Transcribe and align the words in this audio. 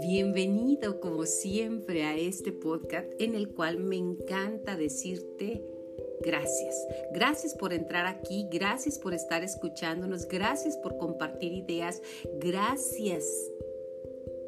Bienvenido 0.00 1.00
como 1.00 1.24
siempre 1.26 2.04
a 2.04 2.16
este 2.16 2.52
podcast 2.52 3.08
en 3.18 3.34
el 3.34 3.48
cual 3.48 3.78
me 3.78 3.96
encanta 3.96 4.76
decirte 4.76 5.62
gracias. 6.20 6.86
Gracias 7.12 7.54
por 7.54 7.72
entrar 7.72 8.06
aquí, 8.06 8.48
gracias 8.50 8.98
por 8.98 9.14
estar 9.14 9.42
escuchándonos, 9.42 10.28
gracias 10.28 10.76
por 10.76 10.98
compartir 10.98 11.52
ideas, 11.52 12.02
gracias 12.40 13.24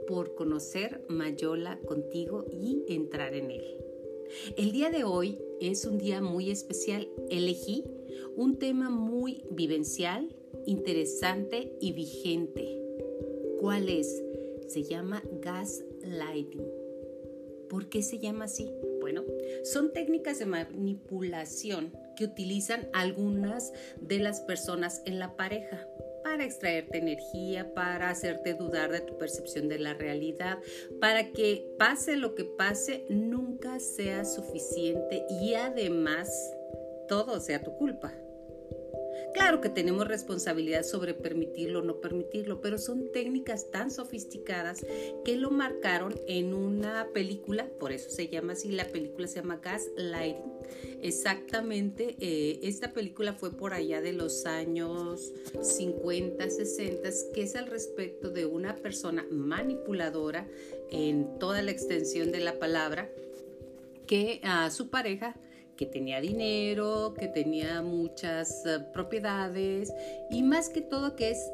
por 0.06 0.34
conocer 0.34 1.04
Mayola 1.08 1.78
contigo 1.86 2.44
y 2.50 2.84
entrar 2.88 3.34
en 3.34 3.50
él. 3.50 3.76
El 4.56 4.72
día 4.72 4.90
de 4.90 5.04
hoy 5.04 5.38
es 5.60 5.84
un 5.84 5.98
día 5.98 6.20
muy 6.20 6.50
especial. 6.50 7.08
Elegí 7.30 7.84
un 8.36 8.58
tema 8.58 8.90
muy 8.90 9.44
vivencial, 9.50 10.34
interesante 10.66 11.72
y 11.80 11.92
vigente. 11.92 12.78
¿Cuál 13.60 13.88
es? 13.88 14.22
Se 14.68 14.82
llama 14.82 15.22
gaslighting. 15.40 16.66
¿Por 17.68 17.88
qué 17.88 18.02
se 18.02 18.18
llama 18.18 18.44
así? 18.44 18.70
Bueno, 19.00 19.24
son 19.64 19.92
técnicas 19.92 20.38
de 20.38 20.46
manipulación 20.46 21.92
que 22.16 22.24
utilizan 22.24 22.88
algunas 22.92 23.72
de 24.00 24.18
las 24.18 24.40
personas 24.40 25.02
en 25.06 25.18
la 25.18 25.36
pareja 25.36 25.88
para 26.22 26.44
extraerte 26.44 26.98
energía, 26.98 27.74
para 27.74 28.10
hacerte 28.10 28.54
dudar 28.54 28.92
de 28.92 29.00
tu 29.00 29.18
percepción 29.18 29.68
de 29.68 29.78
la 29.78 29.94
realidad, 29.94 30.58
para 31.00 31.32
que 31.32 31.74
pase 31.78 32.16
lo 32.16 32.34
que 32.34 32.44
pase, 32.44 33.04
nunca 33.08 33.80
sea 33.80 34.24
suficiente 34.24 35.24
y 35.28 35.54
además 35.54 36.30
todo 37.08 37.40
sea 37.40 37.62
tu 37.62 37.74
culpa. 37.76 38.12
Claro 39.34 39.62
que 39.62 39.70
tenemos 39.70 40.06
responsabilidad 40.06 40.82
sobre 40.82 41.14
permitirlo 41.14 41.78
o 41.78 41.82
no 41.82 42.00
permitirlo, 42.00 42.60
pero 42.60 42.76
son 42.76 43.10
técnicas 43.12 43.70
tan 43.70 43.90
sofisticadas 43.90 44.84
que 45.24 45.36
lo 45.36 45.50
marcaron 45.50 46.14
en 46.28 46.52
una 46.52 47.08
película, 47.14 47.66
por 47.80 47.92
eso 47.92 48.10
se 48.10 48.28
llama 48.28 48.52
así, 48.52 48.70
la 48.70 48.88
película 48.88 49.26
se 49.26 49.36
llama 49.36 49.60
Gaslighting. 49.62 50.52
Exactamente, 51.00 52.16
eh, 52.20 52.60
esta 52.62 52.92
película 52.92 53.32
fue 53.32 53.50
por 53.50 53.72
allá 53.72 54.00
de 54.00 54.12
los 54.12 54.44
años 54.44 55.32
50, 55.60 56.50
60, 56.50 57.08
que 57.34 57.42
es 57.42 57.56
al 57.56 57.66
respecto 57.66 58.30
de 58.30 58.46
una 58.46 58.76
persona 58.76 59.26
manipuladora 59.30 60.46
en 60.90 61.38
toda 61.38 61.62
la 61.62 61.70
extensión 61.70 62.32
de 62.32 62.40
la 62.40 62.58
palabra, 62.58 63.10
que 64.06 64.40
a 64.44 64.70
su 64.70 64.90
pareja 64.90 65.36
que 65.76 65.86
tenía 65.86 66.20
dinero, 66.20 67.14
que 67.18 67.28
tenía 67.28 67.82
muchas 67.82 68.64
eh, 68.66 68.80
propiedades 68.92 69.92
y 70.30 70.42
más 70.42 70.68
que 70.68 70.80
todo 70.80 71.16
que 71.16 71.30
es 71.30 71.52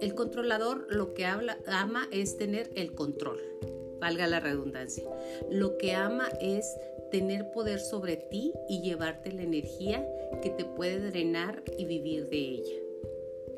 el 0.00 0.14
controlador 0.14 0.86
lo 0.90 1.14
que 1.14 1.24
ama 1.24 2.08
es 2.12 2.36
tener 2.36 2.70
el 2.74 2.94
control, 2.94 3.40
valga 3.98 4.26
la 4.26 4.40
redundancia. 4.40 5.04
Lo 5.50 5.78
que 5.78 5.94
ama 5.94 6.28
es 6.40 6.76
tener 7.10 7.50
poder 7.50 7.80
sobre 7.80 8.16
ti 8.16 8.52
y 8.68 8.82
llevarte 8.82 9.32
la 9.32 9.42
energía 9.42 10.06
que 10.42 10.50
te 10.50 10.64
puede 10.64 11.10
drenar 11.10 11.62
y 11.78 11.86
vivir 11.86 12.28
de 12.28 12.38
ella. 12.38 12.85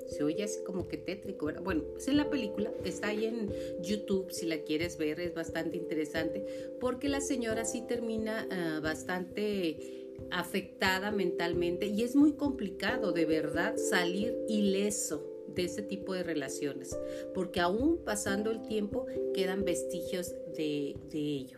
Se 0.08 0.24
oye 0.24 0.44
así 0.44 0.62
como 0.64 0.88
que 0.88 0.96
tétrico, 0.96 1.46
¿verdad? 1.46 1.62
Bueno, 1.62 1.84
es 1.96 2.08
en 2.08 2.16
la 2.16 2.30
película, 2.30 2.72
está 2.84 3.08
ahí 3.08 3.26
en 3.26 3.52
YouTube 3.80 4.30
si 4.30 4.46
la 4.46 4.58
quieres 4.62 4.98
ver, 4.98 5.20
es 5.20 5.34
bastante 5.34 5.76
interesante, 5.76 6.44
porque 6.80 7.08
la 7.08 7.20
señora 7.20 7.64
sí 7.64 7.82
termina 7.86 8.46
ah, 8.50 8.80
bastante 8.82 10.06
afectada 10.30 11.10
mentalmente 11.10 11.86
y 11.86 12.02
es 12.02 12.16
muy 12.16 12.32
complicado 12.32 13.12
de 13.12 13.24
verdad 13.24 13.76
salir 13.76 14.36
ileso 14.48 15.24
de 15.54 15.64
ese 15.64 15.82
tipo 15.82 16.14
de 16.14 16.22
relaciones, 16.22 16.98
porque 17.34 17.60
aún 17.60 17.98
pasando 18.04 18.50
el 18.50 18.62
tiempo 18.62 19.06
quedan 19.34 19.64
vestigios 19.64 20.34
de, 20.56 20.96
ello. 21.12 21.57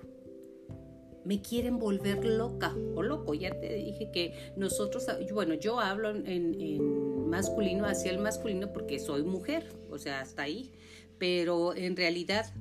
Me 1.24 1.42
quieren 1.42 1.78
volver 1.78 2.24
loca 2.24 2.74
o 2.94 3.02
loco, 3.02 3.34
ya 3.34 3.58
te 3.60 3.74
dije 3.74 4.10
que 4.10 4.52
nosotros, 4.56 5.06
bueno, 5.32 5.54
yo 5.54 5.78
hablo 5.78 6.10
en, 6.10 7.28
masculino 7.28 7.84
hacia 7.86 8.10
el 8.10 8.18
masculino 8.18 8.72
porque 8.72 8.98
soy 8.98 9.22
mujer, 9.22 9.66
o 9.90 9.98
sea, 9.98 10.20
hasta 10.20 10.42
ahí, 10.42 10.72
pero 11.18 11.74
en 11.74 11.96
realidad 11.96 12.52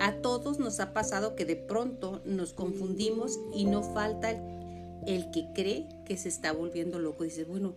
a 0.00 0.14
todos 0.22 0.58
nos 0.58 0.80
ha 0.80 0.92
pasado 0.92 1.36
que 1.36 1.44
de 1.44 1.56
pronto 1.56 2.22
nos 2.24 2.54
confundimos 2.54 3.38
y 3.54 3.64
no 3.66 3.82
falta 3.82 4.30
el, 4.30 5.30
que 5.30 5.48
cree 5.54 5.88
que 6.06 6.16
se 6.16 6.28
está 6.28 6.52
volviendo 6.52 6.98
loco. 6.98 7.24
Dice, 7.24 7.44
bueno, 7.44 7.74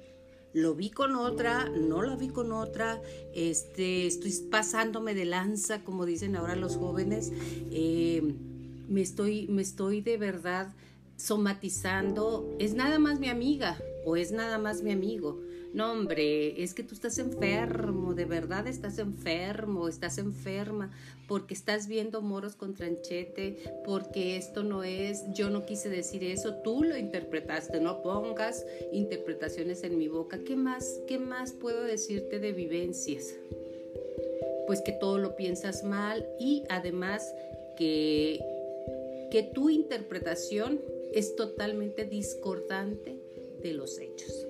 lo 0.54 0.74
vi 0.74 0.90
con 0.90 1.16
otra, 1.16 1.70
no 1.70 2.02
lo 2.02 2.16
vi 2.16 2.30
con 2.30 2.54
otra, 2.54 3.02
este, 3.34 4.08
estoy 4.08 4.32
pasándome 4.50 5.14
de 5.16 5.26
lanza, 5.26 5.84
como 5.84 6.06
dicen 6.06 6.36
ahora 6.36 6.56
los 6.56 6.78
jóvenes, 6.78 7.32
eh, 7.72 8.22
me, 8.94 9.02
estoy, 9.02 9.48
me 9.48 9.64
estoy 9.64 10.02
de 10.02 10.18
verdad 10.18 10.72
somatizando, 11.18 12.56
es 12.60 12.76
nada 12.76 13.00
más 13.00 13.20
mi 13.20 13.28
amiga 13.28 13.78
o 14.06 14.16
es 14.16 14.32
nada 14.32 14.58
más 14.60 14.84
mi 14.84 14.92
amigo. 14.92 15.42
No, 15.74 15.92
hombre, 15.92 16.62
es 16.62 16.76
que 16.76 16.84
tú 16.84 16.94
estás 16.94 17.18
enfermo, 17.18 18.14
de 18.14 18.26
verdad 18.26 18.68
estás 18.68 19.00
enfermo, 19.00 19.88
estás 19.88 20.20
enferma, 20.20 20.92
porque 21.28 21.56
estás 21.56 21.88
viendo 21.88 22.22
moros 22.22 22.56
con 22.56 22.76
tranchete, 22.76 23.58
porque 23.84 24.38
esto 24.38 24.62
no 24.62 24.84
es, 24.84 25.24
yo 25.34 25.50
no 25.50 25.66
quise 25.66 25.90
decir 25.90 26.24
eso, 26.24 26.58
tú 26.64 26.84
lo 26.84 26.96
interpretaste, 26.96 27.80
no 27.80 28.04
pongas 28.04 28.64
interpretaciones 28.92 29.84
en 29.84 29.98
mi 29.98 30.08
boca. 30.08 30.38
¿Qué 30.44 30.56
más, 30.56 31.00
qué 31.08 31.18
más 31.18 31.54
puedo 31.54 31.82
decirte 31.82 32.38
de 32.38 32.52
vivencias? 32.52 33.34
Pues 34.68 34.82
que 34.82 34.92
todo 34.92 35.18
lo 35.18 35.36
piensas 35.36 35.84
mal 35.84 36.24
y 36.40 36.64
además 36.70 37.34
que, 37.76 38.53
que 39.34 39.42
tu 39.42 39.72
interpretación 39.72 40.80
es 41.12 41.36
totalmente 41.36 42.06
discordante 42.06 43.18
de 43.64 43.74
los 43.74 43.98
hechos. 43.98 44.46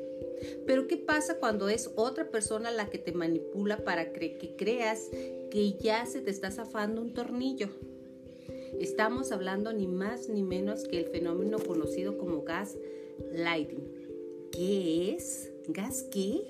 Pero 0.66 0.88
¿qué 0.88 0.98
pasa 0.98 1.40
cuando 1.40 1.70
es 1.70 1.90
otra 1.96 2.30
persona 2.30 2.70
la 2.70 2.90
que 2.90 2.98
te 2.98 3.14
manipula 3.14 3.86
para 3.86 4.12
que 4.12 4.58
creas 4.58 5.08
que 5.50 5.78
ya 5.80 6.06
se 6.06 6.20
te 6.20 6.32
está 6.32 6.52
zafando 6.52 7.00
un 7.00 7.14
tornillo? 7.14 7.70
Estamos 8.78 9.32
hablando 9.32 9.72
ni 9.72 9.88
más 9.88 10.28
ni 10.28 10.44
menos 10.44 10.84
que 10.84 11.00
el 11.00 11.06
fenómeno 11.06 11.60
conocido 11.60 12.18
como 12.18 12.44
gas 12.44 12.76
lighting. 13.32 14.50
¿Qué 14.52 15.16
es? 15.16 15.50
¿Gas 15.70 16.04
qué? 16.12 16.42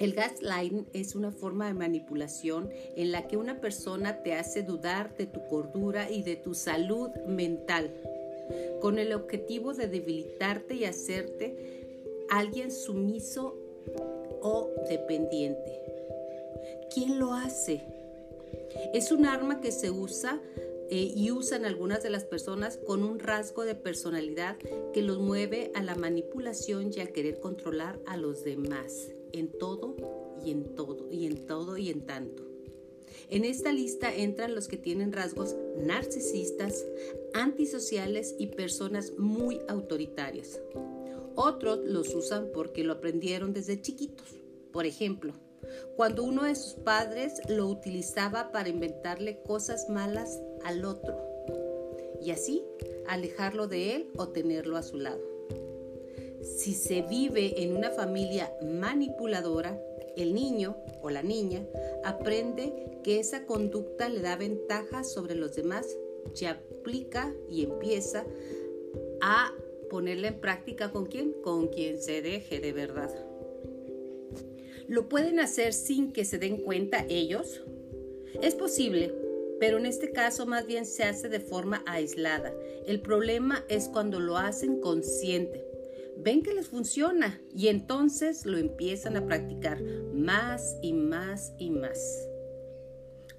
El 0.00 0.14
gaslighting 0.14 0.86
es 0.94 1.14
una 1.14 1.30
forma 1.30 1.66
de 1.66 1.74
manipulación 1.74 2.70
en 2.96 3.12
la 3.12 3.28
que 3.28 3.36
una 3.36 3.60
persona 3.60 4.22
te 4.22 4.32
hace 4.32 4.62
dudar 4.62 5.14
de 5.14 5.26
tu 5.26 5.46
cordura 5.46 6.10
y 6.10 6.22
de 6.22 6.36
tu 6.36 6.54
salud 6.54 7.10
mental, 7.26 7.90
con 8.80 8.98
el 8.98 9.12
objetivo 9.12 9.74
de 9.74 9.88
debilitarte 9.88 10.74
y 10.74 10.86
hacerte 10.86 11.54
alguien 12.30 12.72
sumiso 12.72 13.58
o 14.40 14.70
dependiente. 14.88 15.82
¿Quién 16.94 17.18
lo 17.18 17.34
hace? 17.34 17.82
Es 18.94 19.12
un 19.12 19.26
arma 19.26 19.60
que 19.60 19.70
se 19.70 19.90
usa 19.90 20.40
eh, 20.88 21.12
y 21.14 21.30
usan 21.30 21.66
algunas 21.66 22.02
de 22.02 22.08
las 22.08 22.24
personas 22.24 22.78
con 22.78 23.04
un 23.04 23.18
rasgo 23.18 23.66
de 23.66 23.74
personalidad 23.74 24.56
que 24.94 25.02
los 25.02 25.18
mueve 25.18 25.70
a 25.74 25.82
la 25.82 25.94
manipulación 25.94 26.90
y 26.96 27.00
a 27.00 27.12
querer 27.12 27.38
controlar 27.38 27.98
a 28.06 28.16
los 28.16 28.44
demás 28.44 29.10
en 29.32 29.50
todo 29.58 29.96
y 30.44 30.50
en 30.50 30.74
todo 30.74 31.08
y 31.10 31.26
en 31.26 31.46
todo 31.46 31.76
y 31.76 31.90
en 31.90 32.06
tanto. 32.06 32.50
En 33.28 33.44
esta 33.44 33.72
lista 33.72 34.14
entran 34.14 34.54
los 34.54 34.66
que 34.66 34.76
tienen 34.76 35.12
rasgos 35.12 35.56
narcisistas, 35.76 36.84
antisociales 37.34 38.34
y 38.38 38.48
personas 38.48 39.12
muy 39.18 39.60
autoritarias. 39.68 40.60
Otros 41.36 41.80
los 41.84 42.14
usan 42.14 42.48
porque 42.52 42.84
lo 42.84 42.94
aprendieron 42.94 43.52
desde 43.52 43.80
chiquitos. 43.80 44.34
Por 44.72 44.84
ejemplo, 44.86 45.32
cuando 45.96 46.24
uno 46.24 46.44
de 46.44 46.54
sus 46.54 46.74
padres 46.74 47.40
lo 47.48 47.68
utilizaba 47.68 48.50
para 48.50 48.68
inventarle 48.68 49.42
cosas 49.42 49.88
malas 49.88 50.40
al 50.64 50.84
otro 50.84 51.16
y 52.20 52.30
así 52.32 52.64
alejarlo 53.06 53.68
de 53.68 53.94
él 53.94 54.10
o 54.16 54.28
tenerlo 54.28 54.76
a 54.76 54.82
su 54.82 54.96
lado. 54.98 55.29
Si 56.42 56.74
se 56.74 57.02
vive 57.02 57.62
en 57.62 57.76
una 57.76 57.90
familia 57.90 58.52
manipuladora, 58.62 59.78
el 60.16 60.34
niño 60.34 60.76
o 61.02 61.10
la 61.10 61.22
niña 61.22 61.66
aprende 62.04 63.00
que 63.02 63.20
esa 63.20 63.46
conducta 63.46 64.08
le 64.08 64.20
da 64.20 64.36
ventaja 64.36 65.04
sobre 65.04 65.34
los 65.34 65.54
demás 65.54 65.86
y 66.38 66.44
aplica 66.44 67.32
y 67.48 67.64
empieza 67.64 68.24
a 69.20 69.52
ponerla 69.88 70.28
en 70.28 70.40
práctica 70.40 70.90
con 70.90 71.06
quién? 71.06 71.32
Con 71.42 71.68
quien 71.68 72.00
se 72.00 72.22
deje 72.22 72.60
de 72.60 72.72
verdad. 72.72 73.10
¿Lo 74.88 75.08
pueden 75.08 75.40
hacer 75.40 75.72
sin 75.72 76.12
que 76.12 76.24
se 76.24 76.38
den 76.38 76.58
cuenta 76.58 77.04
ellos? 77.08 77.62
Es 78.42 78.54
posible, 78.54 79.14
pero 79.58 79.78
en 79.78 79.86
este 79.86 80.10
caso 80.12 80.46
más 80.46 80.66
bien 80.66 80.86
se 80.86 81.04
hace 81.04 81.28
de 81.28 81.40
forma 81.40 81.82
aislada. 81.86 82.52
El 82.86 83.00
problema 83.00 83.64
es 83.68 83.88
cuando 83.88 84.18
lo 84.18 84.36
hacen 84.36 84.80
consciente. 84.80 85.69
Ven 86.22 86.42
que 86.42 86.54
les 86.54 86.68
funciona 86.68 87.40
y 87.54 87.68
entonces 87.68 88.46
lo 88.46 88.58
empiezan 88.58 89.16
a 89.16 89.26
practicar 89.26 89.82
más 90.14 90.76
y 90.82 90.92
más 90.92 91.52
y 91.58 91.70
más. 91.70 91.98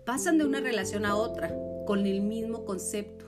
Pasan 0.06 0.38
de 0.38 0.45
una 0.45 0.60
relación 0.60 1.06
a 1.06 1.16
otra 1.16 1.56
con 1.86 2.06
el 2.06 2.22
mismo 2.22 2.66
concepto. 2.66 3.25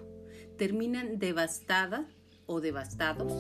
Terminan 0.58 1.20
devastada 1.20 2.08
o 2.46 2.62
devastados 2.62 3.32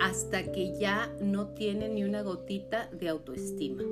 hasta 0.00 0.50
que 0.52 0.76
ya 0.78 1.14
no 1.20 1.54
tienen 1.54 1.94
ni 1.94 2.04
una 2.04 2.22
gotita 2.22 2.88
de 2.92 3.08
autoestima. 3.08 3.82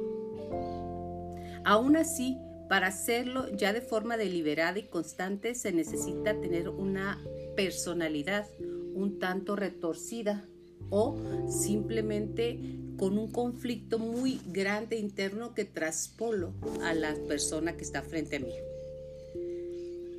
Aún 1.64 1.96
así, 1.96 2.38
para 2.68 2.88
hacerlo 2.88 3.48
ya 3.50 3.72
de 3.72 3.80
forma 3.80 4.16
deliberada 4.16 4.78
y 4.78 4.84
constante 4.84 5.54
se 5.54 5.72
necesita 5.72 6.40
tener 6.40 6.68
una 6.68 7.22
personalidad 7.54 8.48
un 8.94 9.18
tanto 9.18 9.56
retorcida 9.56 10.46
o 10.92 11.16
simplemente 11.48 12.60
con 12.98 13.18
un 13.18 13.32
conflicto 13.32 13.98
muy 13.98 14.40
grande 14.46 14.96
interno 14.96 15.54
que 15.54 15.64
traspolo 15.64 16.52
a 16.82 16.94
la 16.94 17.14
persona 17.26 17.76
que 17.76 17.82
está 17.82 18.02
frente 18.02 18.36
a 18.36 18.40
mí. 18.40 18.52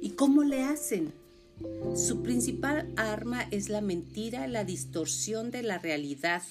¿Y 0.02 0.10
cómo 0.12 0.44
le 0.44 0.64
hacen? 0.64 1.14
Su 1.96 2.24
principal 2.24 2.92
arma 2.98 3.48
es 3.52 3.70
la 3.70 3.80
mentira, 3.80 4.48
la 4.48 4.66
distorsión 4.66 5.52
de 5.52 5.62
la 5.62 5.78
realidad, 5.78 6.42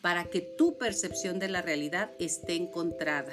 para 0.00 0.24
que 0.30 0.40
tu 0.40 0.78
percepción 0.78 1.38
de 1.38 1.48
la 1.48 1.60
realidad 1.60 2.12
esté 2.18 2.54
encontrada, 2.54 3.32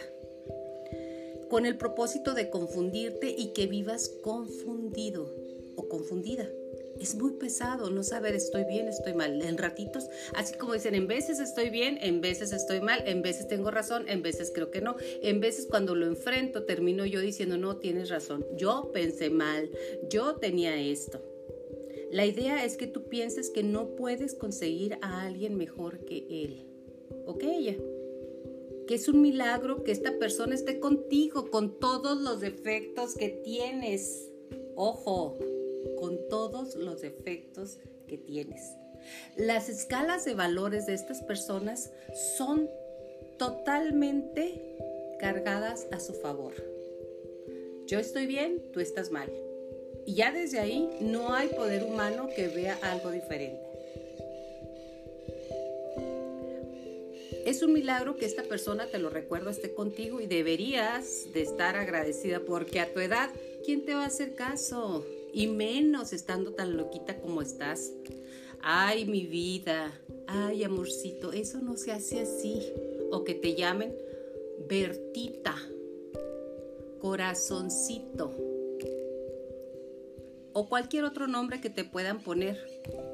con 1.49 1.65
el 1.65 1.77
propósito 1.77 2.33
de 2.33 2.49
confundirte 2.49 3.33
y 3.37 3.53
que 3.53 3.67
vivas 3.67 4.09
confundido 4.23 5.29
o 5.75 5.87
confundida 5.87 6.47
es 7.01 7.15
muy 7.15 7.33
pesado 7.33 7.89
no 7.89 8.03
saber 8.03 8.35
estoy 8.35 8.63
bien, 8.65 8.87
estoy 8.87 9.13
mal. 9.13 9.41
En 9.41 9.57
ratitos, 9.57 10.07
así 10.35 10.55
como 10.55 10.73
dicen, 10.73 10.95
en 10.95 11.07
veces 11.07 11.39
estoy 11.39 11.69
bien, 11.69 11.97
en 12.01 12.21
veces 12.21 12.51
estoy 12.53 12.81
mal, 12.81 13.03
en 13.07 13.21
veces 13.21 13.47
tengo 13.47 13.71
razón, 13.71 14.07
en 14.07 14.21
veces 14.21 14.51
creo 14.53 14.71
que 14.71 14.81
no. 14.81 14.95
En 15.21 15.39
veces 15.39 15.65
cuando 15.65 15.95
lo 15.95 16.05
enfrento 16.05 16.63
termino 16.63 17.05
yo 17.05 17.19
diciendo, 17.19 17.57
no, 17.57 17.77
tienes 17.77 18.09
razón, 18.09 18.45
yo 18.55 18.91
pensé 18.93 19.29
mal, 19.29 19.69
yo 20.09 20.35
tenía 20.35 20.79
esto. 20.79 21.21
La 22.11 22.25
idea 22.25 22.65
es 22.65 22.75
que 22.77 22.87
tú 22.87 23.07
pienses 23.07 23.49
que 23.49 23.63
no 23.63 23.95
puedes 23.95 24.35
conseguir 24.35 24.97
a 25.01 25.21
alguien 25.21 25.55
mejor 25.55 26.03
que 26.05 26.25
él 26.29 26.65
o 27.25 27.37
que 27.37 27.55
ella. 27.55 27.77
Que 28.85 28.95
es 28.95 29.07
un 29.07 29.21
milagro 29.21 29.83
que 29.83 29.93
esta 29.93 30.19
persona 30.19 30.53
esté 30.53 30.79
contigo 30.79 31.49
con 31.49 31.79
todos 31.79 32.19
los 32.21 32.41
defectos 32.41 33.15
que 33.15 33.29
tienes. 33.29 34.29
Ojo, 34.75 35.37
con 35.99 36.17
todos 36.29 36.75
los 36.75 37.01
defectos 37.01 37.79
que 38.07 38.17
tienes. 38.17 38.75
Las 39.35 39.69
escalas 39.69 40.25
de 40.25 40.35
valores 40.35 40.85
de 40.85 40.93
estas 40.93 41.21
personas 41.21 41.91
son 42.37 42.69
totalmente 43.37 44.77
cargadas 45.19 45.87
a 45.91 45.99
su 45.99 46.13
favor. 46.13 46.53
Yo 47.87 47.99
estoy 47.99 48.25
bien, 48.25 48.61
tú 48.71 48.79
estás 48.79 49.11
mal. 49.11 49.31
Y 50.05 50.15
ya 50.15 50.31
desde 50.31 50.59
ahí 50.59 50.89
no 51.01 51.33
hay 51.33 51.49
poder 51.49 51.83
humano 51.83 52.29
que 52.35 52.47
vea 52.47 52.77
algo 52.81 53.11
diferente. 53.11 53.71
Es 57.45 57.63
un 57.63 57.73
milagro 57.73 58.17
que 58.17 58.25
esta 58.25 58.43
persona, 58.43 58.87
te 58.87 58.99
lo 58.99 59.09
recuerdo, 59.09 59.49
esté 59.49 59.73
contigo 59.73 60.21
y 60.21 60.27
deberías 60.27 61.33
de 61.33 61.41
estar 61.41 61.75
agradecida 61.75 62.39
porque 62.39 62.79
a 62.79 62.93
tu 62.93 62.99
edad, 62.99 63.29
¿quién 63.65 63.83
te 63.83 63.93
va 63.93 64.03
a 64.03 64.07
hacer 64.07 64.35
caso? 64.35 65.03
Y 65.33 65.47
menos 65.47 66.13
estando 66.13 66.53
tan 66.53 66.77
loquita 66.77 67.19
como 67.19 67.41
estás. 67.41 67.91
Ay, 68.61 69.05
mi 69.05 69.25
vida, 69.25 69.91
ay, 70.27 70.63
amorcito, 70.63 71.31
eso 71.31 71.59
no 71.59 71.77
se 71.77 71.91
hace 71.91 72.21
así. 72.21 72.61
O 73.11 73.23
que 73.23 73.33
te 73.33 73.55
llamen 73.55 73.95
Bertita, 74.67 75.55
corazoncito, 76.99 78.31
o 80.53 80.67
cualquier 80.67 81.03
otro 81.05 81.27
nombre 81.27 81.59
que 81.61 81.69
te 81.69 81.83
puedan 81.83 82.21
poner, 82.21 82.57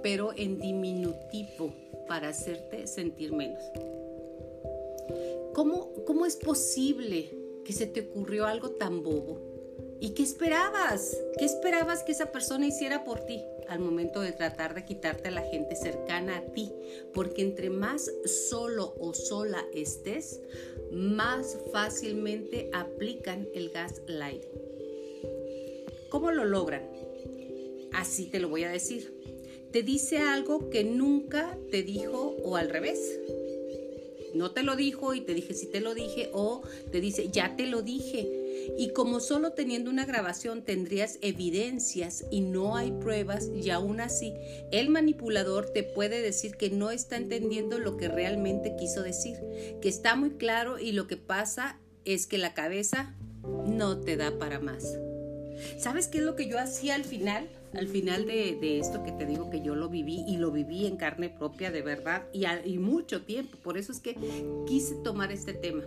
pero 0.04 0.34
en 0.36 0.60
diminutivo 0.60 1.74
para 2.08 2.30
hacerte 2.30 2.88
sentir 2.88 3.34
menos. 3.34 3.63
¿Cómo, 5.54 5.92
cómo 6.06 6.25
es 6.25 6.36
posible 6.36 7.31
que 7.63 7.74
se 7.74 7.88
te 7.88 8.02
ocurrió 8.02 8.46
algo 8.46 8.72
tan 8.72 9.04
bobo? 9.04 9.47
¿Y 10.00 10.10
qué 10.10 10.24
esperabas? 10.24 11.18
¿Qué 11.38 11.46
esperabas 11.46 12.04
que 12.04 12.12
esa 12.12 12.32
persona 12.32 12.68
hiciera 12.68 13.04
por 13.04 13.22
ti 13.22 13.42
al 13.68 13.80
momento 13.80 14.22
de 14.22 14.32
tratar 14.32 14.76
de 14.76 14.86
quitarte 14.86 15.30
a 15.30 15.32
la 15.32 15.42
gente 15.42 15.76
cercana 15.76 16.38
a 16.38 16.46
ti? 16.54 16.72
Porque 17.14 17.42
entre 17.42 17.70
más 17.70 18.12
solo 18.50 18.96
o 19.00 19.14
sola 19.14 19.66
estés, 19.74 20.40
más 20.92 21.58
fácilmente 21.72 22.70
aplican 22.74 23.48
el 23.54 23.70
gas 23.70 24.02
light. 24.08 24.44
¿Cómo 26.10 26.32
lo 26.32 26.46
logran? 26.46 26.84
Así 27.94 28.26
te 28.26 28.40
lo 28.40 28.50
voy 28.50 28.64
a 28.64 28.70
decir. 28.70 29.14
Te 29.72 29.84
dice 29.84 30.20
algo 30.20 30.70
que 30.70 30.84
nunca 30.84 31.58
te 31.72 31.84
dijo 31.84 32.36
o 32.44 32.56
al 32.56 32.70
revés 32.70 33.20
no 34.34 34.52
te 34.52 34.64
lo 34.64 34.76
dijo 34.76 35.14
y 35.14 35.22
te 35.22 35.34
dije 35.34 35.54
si 35.54 35.68
te 35.68 35.82
lo 35.82 35.94
dije 35.94 36.30
o 36.34 36.62
te 36.92 37.02
dice 37.02 37.30
ya 37.30 37.56
te 37.56 37.66
lo 37.66 37.82
dije 37.82 38.37
y 38.78 38.90
como 38.90 39.19
solo 39.19 39.52
teniendo 39.52 39.90
una 39.90 40.06
grabación 40.06 40.64
tendrías 40.64 41.19
evidencias 41.22 42.25
y 42.31 42.42
no 42.42 42.75
hay 42.75 42.92
pruebas 42.92 43.50
y 43.56 43.69
aún 43.69 44.00
así 44.00 44.34
el 44.72 44.90
manipulador 44.90 45.69
te 45.69 45.84
puede 45.84 46.22
decir 46.22 46.58
que 46.58 46.69
no 46.69 46.92
está 46.92 47.18
entendiendo 47.18 47.80
lo 47.80 47.98
que 47.98 48.08
realmente 48.08 48.75
quiso 48.78 49.04
decir, 49.04 49.38
que 49.81 49.90
está 49.90 50.16
muy 50.16 50.31
claro 50.31 50.80
y 50.80 50.92
lo 50.92 51.08
que 51.08 51.18
pasa 51.18 51.78
es 52.06 52.28
que 52.28 52.38
la 52.38 52.54
cabeza 52.54 53.16
no 53.68 54.00
te 54.00 54.18
da 54.18 54.38
para 54.38 54.60
más. 54.60 54.98
¿Sabes 55.78 56.08
qué 56.08 56.20
es 56.20 56.24
lo 56.24 56.36
que 56.36 56.48
yo 56.48 56.60
hacía 56.60 56.96
al 56.96 57.04
final? 57.04 57.50
Al 57.74 57.88
final 57.88 58.25
de, 58.25 58.80
esto 58.80 59.04
que 59.04 59.12
te 59.12 59.25
digo 59.25 59.50
que 59.50 59.62
yo 59.62 59.75
lo 59.75 59.90
viví 59.90 60.24
y 60.28 60.38
lo 60.38 60.52
viví 60.52 60.86
en 60.86 60.98
carne 60.98 61.30
propia 61.30 61.72
de 61.72 61.81
verdad 61.81 62.24
y, 62.31 62.46
y 62.66 62.78
mucho 62.78 63.24
tiempo. 63.24 63.58
Por 63.58 63.78
eso 63.78 63.92
es 63.92 64.00
que 64.00 64.16
quise 64.66 64.96
tomar 65.04 65.31
este 65.31 65.54
tema. 65.54 65.84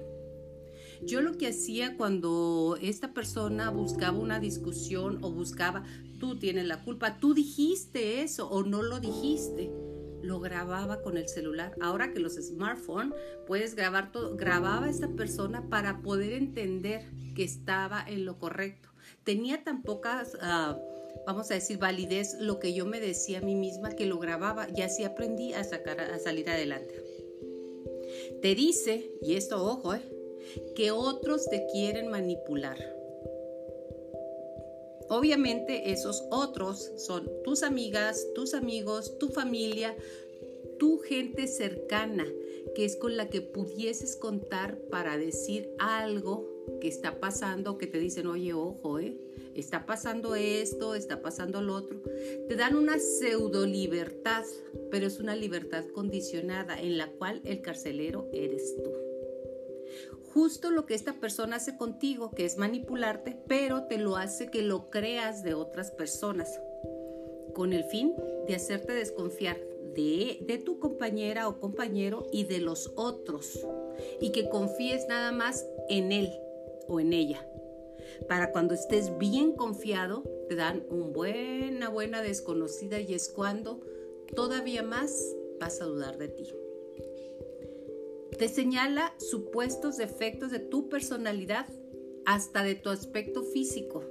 Yo 1.07 1.23
lo 1.23 1.39
que 1.39 1.49
hacía 1.49 1.97
cuando 1.97 2.77
esta 2.81 3.15
persona 3.15 3.71
buscaba 3.71 4.19
una 4.19 4.39
discusión 4.39 5.19
o 5.23 5.31
buscaba, 5.31 5.85
tú 6.19 6.39
tienes 6.39 6.67
la 6.67 6.85
culpa, 6.85 7.19
tú 7.19 7.35
dijiste 7.35 8.23
eso 8.23 8.49
o 8.49 8.63
no 8.63 8.83
lo 8.83 9.01
dijiste, 9.01 9.71
lo 10.23 10.41
grababa 10.41 11.03
con 11.03 11.17
el 11.17 11.29
celular. 11.29 11.75
Ahora 11.81 12.13
que 12.13 12.21
los 12.21 12.35
smartphones 12.35 13.15
puedes 13.47 13.75
grabar 13.75 14.13
todo, 14.13 14.37
grababa 14.37 14.87
a 14.87 14.91
esta 14.91 15.09
persona 15.09 15.69
para 15.69 16.03
poder 16.03 16.35
entender 16.35 17.11
que 17.35 17.45
estaba 17.45 18.05
en 18.07 18.25
lo 18.25 18.39
correcto. 18.39 18.91
Tenía 19.25 19.65
tan 19.65 19.83
pocas... 19.83 20.37
Ah, 20.41 20.79
vamos 21.27 21.51
a 21.51 21.55
decir, 21.55 21.79
validez 21.79 22.37
lo 22.41 22.61
que 22.61 22.73
yo 22.73 22.87
me 22.87 23.01
decía 23.01 23.39
a 23.39 23.43
mí 23.43 23.55
misma 23.55 23.91
que 23.91 24.07
lo 24.07 24.19
grababa 24.19 24.69
y 24.75 24.83
así 24.83 25.05
aprendí 25.05 25.53
a, 25.53 25.65
sacar, 25.65 26.01
a 26.01 26.19
salir 26.19 26.49
adelante. 26.49 26.95
Te 28.43 28.55
dice, 28.55 29.13
y 29.23 29.35
esto 29.35 29.65
ojo, 29.65 29.95
eh, 29.95 30.03
que 30.75 30.91
otros 30.91 31.47
te 31.47 31.67
quieren 31.73 32.09
manipular. 32.09 33.01
Obviamente 35.11 35.91
esos 35.91 36.25
otros 36.31 36.93
son 36.97 37.29
tus 37.43 37.65
amigas, 37.65 38.29
tus 38.33 38.55
amigos, 38.55 39.19
tu 39.19 39.29
familia, 39.29 39.97
tu 40.79 40.99
gente 40.99 41.49
cercana, 41.49 42.27
que 42.77 42.85
es 42.85 42.95
con 42.95 43.17
la 43.17 43.29
que 43.29 43.41
pudieses 43.41 44.15
contar 44.15 44.79
para 44.89 45.19
decir 45.19 45.69
algo 45.81 46.49
que 46.81 46.87
está 46.87 47.19
pasando, 47.19 47.77
que 47.77 47.89
te 47.89 47.99
dicen, 47.99 48.29
oye, 48.29 48.55
ojo, 48.55 49.01
¿eh? 49.01 49.17
está 49.57 49.85
pasando 49.85 50.37
esto, 50.37 50.95
está 50.95 51.21
pasando 51.21 51.61
lo 51.61 51.75
otro. 51.75 52.01
Te 52.49 52.55
dan 52.55 52.77
una 52.77 53.01
pseudo 53.01 53.67
libertad, 53.67 54.45
pero 54.93 55.09
es 55.09 55.19
una 55.19 55.35
libertad 55.35 55.87
condicionada 55.93 56.81
en 56.81 56.99
la 56.99 57.11
cual 57.11 57.41
el 57.45 57.63
carcelero 57.63 58.29
eres 58.33 58.77
tú 58.81 59.10
justo 60.33 60.71
lo 60.71 60.87
que 60.87 60.95
esta 60.95 61.15
persona 61.15 61.57
hace 61.57 61.77
contigo, 61.77 62.31
que 62.31 62.45
es 62.45 62.57
manipularte, 62.57 63.37
pero 63.47 63.85
te 63.85 63.99
lo 63.99 64.17
hace 64.17 64.51
que 64.51 64.63
lo 64.63 64.91
creas 64.91 65.43
de 65.43 65.55
otras 65.55 65.91
personas, 65.91 66.61
con 67.55 67.73
el 67.73 67.85
fin 67.85 68.15
de 68.47 68.55
hacerte 68.55 68.93
desconfiar 68.93 69.59
de, 69.95 70.39
de, 70.47 70.59
tu 70.59 70.79
compañera 70.79 71.49
o 71.49 71.59
compañero 71.59 72.27
y 72.33 72.45
de 72.45 72.61
los 72.61 72.93
otros, 72.97 73.67
y 74.21 74.31
que 74.31 74.49
confíes 74.49 75.07
nada 75.09 75.33
más 75.33 75.67
en 75.89 76.13
él 76.13 76.31
o 76.87 77.01
en 77.01 77.13
ella. 77.13 77.45
Para 78.29 78.53
cuando 78.53 78.75
estés 78.75 79.19
bien 79.19 79.53
confiado, 79.53 80.23
te 80.49 80.55
dan 80.55 80.85
una 80.91 81.07
buena, 81.07 81.89
buena 81.89 82.23
desconocida 82.23 83.01
y 83.01 83.15
es 83.15 83.29
cuando 83.29 83.81
todavía 84.35 84.83
más 84.83 85.35
vas 85.59 85.81
a 85.81 85.85
dudar 85.85 86.19
de 86.19 86.29
ti. 86.29 86.53
Te 88.41 88.49
señala 88.49 89.13
supuestos 89.19 89.99
defectos 89.99 90.51
de 90.51 90.61
tu 90.61 90.89
personalidad, 90.89 91.67
hasta 92.25 92.63
de 92.63 92.75
tu 92.75 92.89
aspecto 92.89 93.43
físico. 93.43 94.03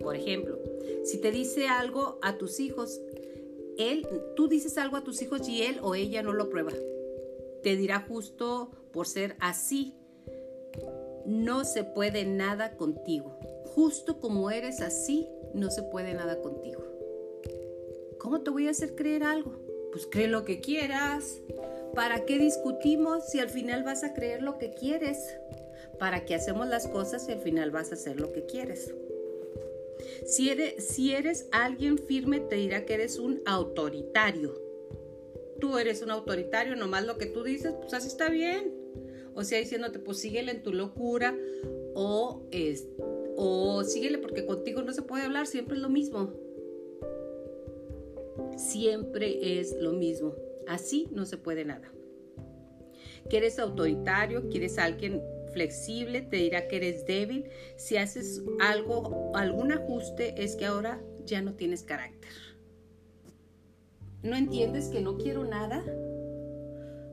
Por 0.00 0.16
ejemplo, 0.16 0.58
si 1.04 1.18
te 1.20 1.30
dice 1.30 1.68
algo 1.68 2.18
a 2.22 2.38
tus 2.38 2.60
hijos 2.60 2.98
él, 3.76 4.08
tú 4.36 4.48
dices 4.48 4.78
algo 4.78 4.96
a 4.96 5.04
tus 5.04 5.20
hijos 5.20 5.46
y 5.50 5.64
él 5.64 5.80
o 5.82 5.94
ella 5.94 6.22
no 6.22 6.32
lo 6.32 6.48
prueba. 6.48 6.72
Te 7.62 7.76
dirá 7.76 8.06
justo 8.08 8.70
por 8.90 9.06
ser 9.06 9.36
así. 9.38 9.92
No 11.26 11.66
se 11.66 11.84
puede 11.84 12.24
nada 12.24 12.78
contigo. 12.78 13.38
Justo 13.66 14.18
como 14.18 14.50
eres 14.50 14.80
así, 14.80 15.28
no 15.52 15.70
se 15.70 15.82
puede 15.82 16.14
nada 16.14 16.40
contigo. 16.40 16.82
¿Cómo 18.18 18.40
te 18.40 18.48
voy 18.48 18.66
a 18.66 18.70
hacer 18.70 18.94
creer 18.94 19.24
algo? 19.24 19.52
Pues 19.92 20.08
cree 20.10 20.26
lo 20.26 20.46
que 20.46 20.60
quieras. 20.62 21.42
¿Para 21.96 22.26
qué 22.26 22.38
discutimos 22.38 23.24
si 23.24 23.38
al 23.40 23.48
final 23.48 23.82
vas 23.82 24.04
a 24.04 24.12
creer 24.12 24.42
lo 24.42 24.58
que 24.58 24.74
quieres? 24.74 25.38
¿Para 25.98 26.26
qué 26.26 26.34
hacemos 26.34 26.68
las 26.68 26.86
cosas 26.88 27.24
si 27.24 27.32
al 27.32 27.40
final 27.40 27.70
vas 27.70 27.90
a 27.90 27.94
hacer 27.94 28.20
lo 28.20 28.34
que 28.34 28.44
quieres? 28.44 28.94
Si 30.26 30.50
eres, 30.50 30.86
si 30.86 31.12
eres 31.12 31.48
alguien 31.52 31.96
firme, 31.96 32.40
te 32.40 32.56
dirá 32.56 32.84
que 32.84 32.92
eres 32.92 33.18
un 33.18 33.40
autoritario. 33.46 34.60
Tú 35.58 35.78
eres 35.78 36.02
un 36.02 36.10
autoritario, 36.10 36.76
nomás 36.76 37.06
lo 37.06 37.16
que 37.16 37.24
tú 37.24 37.42
dices, 37.42 37.72
pues 37.80 37.94
así 37.94 38.08
está 38.08 38.28
bien. 38.28 38.74
O 39.34 39.42
sea, 39.42 39.58
diciéndote, 39.58 39.98
pues 39.98 40.18
síguele 40.18 40.52
en 40.52 40.62
tu 40.62 40.74
locura 40.74 41.34
o, 41.94 42.42
es, 42.50 42.88
o 43.36 43.82
síguele 43.84 44.18
porque 44.18 44.44
contigo 44.44 44.82
no 44.82 44.92
se 44.92 45.00
puede 45.00 45.24
hablar, 45.24 45.46
siempre 45.46 45.76
es 45.76 45.82
lo 45.82 45.88
mismo. 45.88 46.34
Siempre 48.58 49.58
es 49.58 49.74
lo 49.80 49.92
mismo. 49.92 50.45
Así 50.68 51.08
no 51.12 51.24
se 51.24 51.38
puede 51.38 51.64
nada. 51.64 51.90
Que 53.28 53.38
eres 53.38 53.58
autoritario, 53.58 54.48
quieres 54.48 54.78
alguien 54.78 55.22
flexible, 55.52 56.22
te 56.22 56.36
dirá 56.36 56.68
que 56.68 56.76
eres 56.76 57.06
débil. 57.06 57.46
Si 57.76 57.96
haces 57.96 58.42
algo, 58.60 59.32
algún 59.34 59.72
ajuste, 59.72 60.42
es 60.42 60.56
que 60.56 60.66
ahora 60.66 61.00
ya 61.24 61.42
no 61.42 61.54
tienes 61.54 61.82
carácter. 61.82 62.30
¿No 64.22 64.36
entiendes 64.36 64.88
que 64.88 65.00
no 65.00 65.16
quiero 65.18 65.44
nada? 65.44 65.84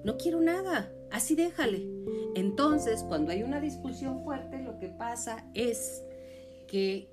No 0.03 0.17
quiero 0.17 0.41
nada, 0.41 0.91
así 1.11 1.35
déjale. 1.35 1.87
Entonces, 2.35 3.03
cuando 3.03 3.31
hay 3.31 3.43
una 3.43 3.61
discusión 3.61 4.23
fuerte, 4.23 4.61
lo 4.61 4.77
que 4.79 4.89
pasa 4.89 5.49
es 5.53 6.03
que 6.67 7.09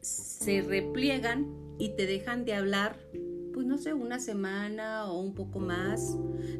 se 0.00 0.62
repliegan 0.62 1.74
y 1.78 1.90
te 1.90 2.06
dejan 2.06 2.44
de 2.44 2.54
hablar, 2.54 2.96
pues 3.58 3.66
no 3.66 3.76
sé, 3.76 3.92
una 3.92 4.20
semana 4.20 5.10
o 5.10 5.20
un 5.20 5.34
poco 5.34 5.58
más, 5.58 6.16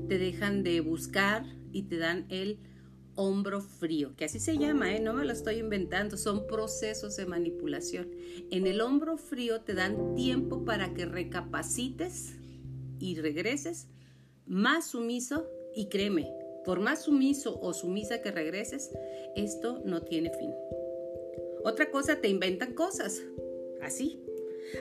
te 0.09 0.19
dejan 0.19 0.64
de 0.64 0.81
buscar 0.81 1.45
y 1.71 1.85
te 1.85 1.97
dan 1.97 2.26
el 2.28 2.59
hombro 3.14 3.61
frío, 3.61 4.17
que 4.17 4.25
así 4.25 4.40
se 4.40 4.59
llama, 4.59 4.93
¿eh? 4.97 4.99
no 4.99 5.14
me 5.14 5.25
lo 5.25 5.33
estoy 5.33 5.59
inventando, 5.59 6.17
son 6.17 6.49
procesos 6.49 7.14
de 7.14 7.25
manipulación. 7.25 8.11
En 8.50 8.67
el 8.67 8.81
hombro 8.81 9.17
frío 9.17 9.61
te 9.61 9.75
dan 9.75 10.17
tiempo 10.17 10.64
para 10.64 10.93
que 10.93 11.05
recapacites 11.05 12.35
y 12.99 13.14
regreses 13.14 13.87
más 14.45 14.90
sumiso 14.90 15.47
y 15.76 15.88
créeme, 15.90 16.28
por 16.64 16.81
más 16.81 17.05
sumiso 17.05 17.61
o 17.61 17.75
sumisa 17.75 18.23
que 18.23 18.33
regreses, 18.33 18.90
esto 19.37 19.81
no 19.85 20.02
tiene 20.02 20.33
fin. 20.37 20.50
Otra 21.62 21.93
cosa, 21.93 22.21
te 22.21 22.26
inventan 22.26 22.75
cosas, 22.75 23.23
así. 23.83 24.21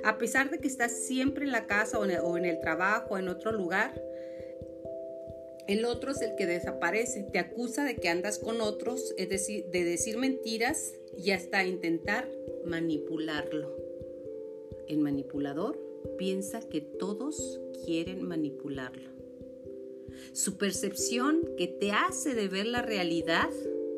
A 0.03 0.17
pesar 0.17 0.49
de 0.49 0.59
que 0.59 0.67
estás 0.67 0.91
siempre 0.91 1.45
en 1.45 1.51
la 1.51 1.67
casa 1.67 1.99
o 1.99 2.37
en 2.37 2.45
el, 2.45 2.59
trabajo 2.59 3.15
o 3.15 3.17
en 3.17 3.27
otro 3.27 3.51
lugar, 3.51 4.01
el 5.67 5.85
otro 5.85 6.11
es 6.11 6.21
el 6.21 6.35
que 6.35 6.45
desaparece, 6.45 7.23
te 7.23 7.39
acusa 7.39 7.83
de 7.83 7.95
que 7.95 8.09
andas 8.09 8.39
con 8.39 8.61
otros, 8.61 9.13
es 9.17 9.29
decir, 9.29 9.65
de 9.65 9.83
decir 9.83 10.17
mentiras 10.17 10.93
y 11.17 11.31
hasta 11.31 11.65
intentar 11.65 12.29
manipularlo. 12.65 13.75
El 14.87 14.99
manipulador 14.99 15.77
piensa 16.17 16.61
que 16.61 16.79
todos 16.79 17.59
quieren 17.85 18.23
manipularlo. 18.23 19.09
Su 20.31 20.57
percepción 20.57 21.43
que 21.57 21.67
te 21.67 21.91
hace 21.91 22.33
de 22.33 22.47
ver 22.47 22.65
la 22.65 22.81
realidad 22.81 23.49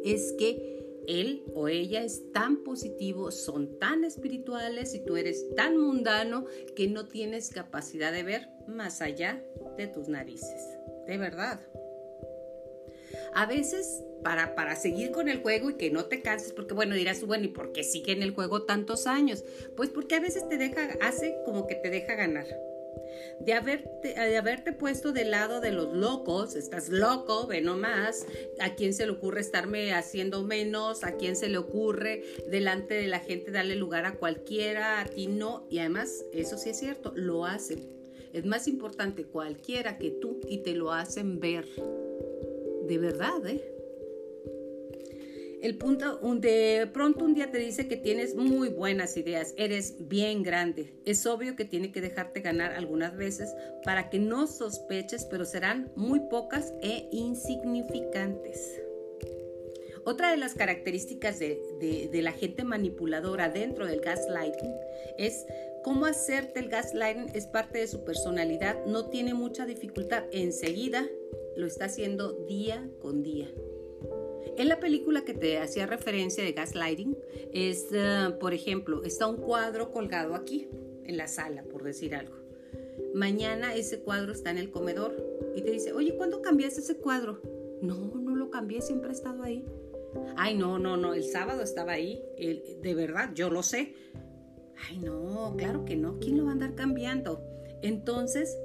es 0.03 0.34
que 0.34 0.78
él 1.09 1.43
o 1.53 1.67
ella 1.67 2.03
es 2.03 2.31
tan 2.31 2.63
positivo, 2.63 3.31
son 3.31 3.79
tan 3.79 4.03
espirituales 4.03 4.93
y 4.93 5.03
tú 5.03 5.17
eres 5.17 5.55
tan 5.55 5.77
mundano 5.77 6.45
que 6.75 6.87
no 6.87 7.07
tienes 7.07 7.49
capacidad 7.49 8.11
de 8.11 8.23
ver 8.23 8.49
más 8.67 9.01
allá 9.01 9.43
de 9.77 9.87
tus 9.87 10.07
narices 10.07 10.79
de 11.09 11.17
verdad. 11.17 11.59
A 13.33 13.45
veces, 13.47 14.03
para, 14.23 14.55
para 14.55 14.75
seguir 14.75 15.11
con 15.11 15.27
el 15.27 15.41
juego 15.41 15.71
y 15.71 15.77
que 15.77 15.89
no 15.89 16.05
te 16.05 16.21
canses, 16.21 16.53
porque 16.53 16.75
bueno, 16.75 16.95
dirás, 16.95 17.23
bueno, 17.25 17.45
¿y 17.45 17.49
por 17.49 17.71
qué 17.71 17.83
sigue 17.83 18.11
en 18.11 18.21
el 18.21 18.31
juego 18.31 18.65
tantos 18.65 19.07
años? 19.07 19.43
Pues 19.75 19.89
porque 19.89 20.15
a 20.15 20.19
veces 20.19 20.47
te 20.47 20.57
deja, 20.57 20.89
hace 21.01 21.35
como 21.45 21.65
que 21.67 21.75
te 21.75 21.89
deja 21.89 22.13
ganar. 22.13 22.45
De 23.39 23.53
haberte, 23.53 24.13
de 24.13 24.38
haberte 24.38 24.74
puesto 24.74 25.12
del 25.12 25.31
lado 25.31 25.62
de 25.62 25.72
los 25.72 25.93
locos, 25.93 26.55
estás 26.55 26.89
loco, 26.89 27.48
ve 27.48 27.62
nomás, 27.62 28.25
a 28.60 28.75
quién 28.75 28.93
se 28.93 29.05
le 29.05 29.13
ocurre 29.13 29.41
estarme 29.41 29.93
haciendo 29.93 30.43
menos, 30.43 31.03
a 31.03 31.15
quién 31.15 31.36
se 31.36 31.50
le 31.50 31.58
ocurre 31.58 32.24
delante 32.50 32.96
de 32.96 33.08
la 33.08 33.19
gente 33.19 33.51
darle 33.51 33.75
lugar 33.75 34.05
a 34.05 34.15
cualquiera, 34.15 35.00
a 35.00 35.05
ti 35.05 35.27
no, 35.27 35.65
y 35.69 35.79
además, 35.79 36.25
eso 36.34 36.58
sí 36.58 36.72
es 36.72 36.79
cierto, 36.79 37.13
lo 37.15 37.46
hacen 37.46 38.00
es 38.34 38.46
más 38.46 38.67
importante 38.67 39.25
cualquiera 39.25 39.98
que 39.98 40.12
tú 40.12 40.39
y 40.48 40.60
te 40.60 40.75
lo 40.75 40.93
hacen 40.93 41.39
ver. 41.39 41.65
De 42.88 42.98
verdad, 42.98 43.46
¿eh? 43.48 43.78
El 45.61 45.77
punto, 45.77 46.19
de 46.39 46.89
pronto 46.93 47.25
un 47.25 47.33
día 47.33 47.51
te 47.51 47.57
dice 47.57 47.87
que 47.87 47.97
tienes 47.97 48.35
muy 48.35 48.69
buenas 48.69 49.17
ideas, 49.17 49.53
eres 49.57 50.07
bien 50.07 50.41
grande. 50.41 50.93
Es 51.05 51.25
obvio 51.25 51.55
que 51.55 51.65
tiene 51.65 51.91
que 51.91 52.01
dejarte 52.01 52.39
ganar 52.39 52.73
algunas 52.73 53.15
veces 53.17 53.53
para 53.83 54.09
que 54.09 54.19
no 54.19 54.47
sospeches, 54.47 55.25
pero 55.25 55.45
serán 55.45 55.91
muy 55.95 56.21
pocas 56.29 56.73
e 56.81 57.09
insignificantes. 57.11 58.81
Otra 60.05 60.31
de 60.31 60.37
las 60.37 60.53
características 60.53 61.39
de, 61.39 62.09
de 62.11 62.21
la 62.21 62.31
gente 62.31 62.63
manipuladora 62.63 63.49
dentro 63.49 63.85
del 63.85 63.99
gaslighting 63.99 64.73
es 65.17 65.45
Cómo 65.83 66.05
hacerte 66.05 66.59
el 66.59 66.69
gaslighting 66.69 67.31
es 67.33 67.47
parte 67.47 67.79
de 67.79 67.87
su 67.87 68.03
personalidad, 68.03 68.85
no 68.85 69.09
tiene 69.09 69.33
mucha 69.33 69.65
dificultad, 69.65 70.25
enseguida 70.31 71.07
lo 71.55 71.67
está 71.67 71.85
haciendo 71.85 72.33
día 72.47 72.89
con 72.99 73.23
día. 73.23 73.49
En 74.58 74.68
la 74.68 74.79
película 74.79 75.24
que 75.24 75.34
te 75.34 75.60
hacía 75.60 75.86
referencia 75.86 76.44
de 76.44 76.51
gaslighting, 76.51 77.18
es, 77.53 77.88
eh, 77.91 78.29
por 78.39 78.53
ejemplo, 78.53 79.03
está 79.03 79.27
un 79.27 79.38
cuadro 79.38 79.91
colgado 79.91 80.36
aquí, 80.36 80.68
en 81.06 81.18
la 81.18 81.27
sala, 81.27 81.63
por 81.63 81.84
decir 81.84 82.15
algo. 82.15 82.36
Mañana 83.13 83.74
ese 83.74 84.00
cuadro 84.01 84.32
está 84.32 84.51
en 84.51 84.58
el 84.58 84.70
comedor 84.70 85.15
y 85.56 85.62
te 85.62 85.72
dice, 85.72 85.94
oye, 85.94 86.15
¿cuándo 86.15 86.41
cambiaste 86.41 86.82
ese 86.82 86.98
cuadro? 86.98 87.41
No, 87.82 88.13
no 88.15 88.36
lo 88.36 88.50
cambié, 88.51 88.82
siempre 88.82 89.10
ha 89.10 89.13
estado 89.13 89.44
ahí. 89.44 89.65
Ay, 90.36 90.56
no, 90.56 90.79
no, 90.79 90.98
no, 90.98 91.13
el 91.13 91.24
sábado 91.24 91.62
estaba 91.62 91.94
ahí, 91.94 92.22
de 92.38 92.94
verdad, 92.96 93.32
yo 93.34 93.50
lo 93.50 93.63
sé. 93.63 93.94
Ay, 94.88 94.98
no, 95.00 95.56
claro 95.58 95.86
que 95.86 95.96
no. 95.96 96.20
¿Quién 96.20 96.38
lo 96.38 96.46
va 96.46 96.51
a 96.51 96.53
andar 96.53 96.75
cambiando? 96.75 97.44
Entonces, 97.82 98.58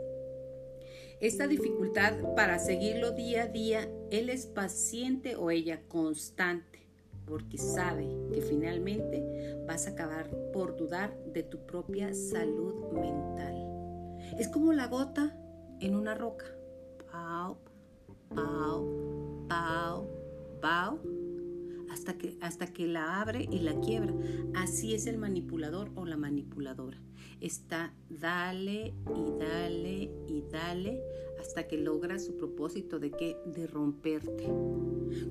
esta 1.26 1.46
dificultad 1.46 2.12
para 2.36 2.58
seguirlo 2.58 3.12
día 3.12 3.44
a 3.44 3.46
día, 3.46 3.88
él 4.10 4.28
es 4.28 4.44
paciente 4.44 5.36
o 5.36 5.50
ella 5.50 5.80
constante, 5.88 6.86
porque 7.24 7.56
sabe 7.56 8.06
que 8.30 8.42
finalmente 8.42 9.56
vas 9.66 9.86
a 9.86 9.92
acabar 9.92 10.28
por 10.52 10.76
dudar 10.76 11.16
de 11.32 11.42
tu 11.42 11.64
propia 11.64 12.12
salud 12.12 12.92
mental. 12.92 14.18
Es 14.38 14.48
como 14.48 14.74
la 14.74 14.86
gota 14.88 15.34
en 15.80 15.94
una 15.94 16.14
roca. 16.14 16.44
Pau, 17.10 17.56
pau, 18.34 19.46
pau, 19.48 20.10
pau 20.60 21.00
hasta 21.90 22.18
que, 22.18 22.36
hasta 22.42 22.66
que 22.66 22.86
la 22.86 23.22
abre 23.22 23.48
y 23.50 23.60
la 23.60 23.80
quiebra. 23.80 24.12
Así 24.54 24.94
es 24.94 25.06
el 25.06 25.16
manipulador 25.16 25.90
o 25.94 26.04
la 26.04 26.18
manipuladora. 26.18 26.98
Está 27.40 27.94
dale 28.10 28.94
y 29.16 29.38
dale 29.38 30.10
y 30.26 30.44
dale 30.50 31.13
hasta 31.44 31.68
que 31.68 31.76
logra 31.76 32.18
su 32.18 32.36
propósito 32.36 32.98
de 32.98 33.10
que 33.10 33.36
de 33.44 33.66
romperte. 33.66 34.48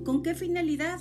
¿Con 0.04 0.22
qué 0.22 0.34
finalidad? 0.34 1.00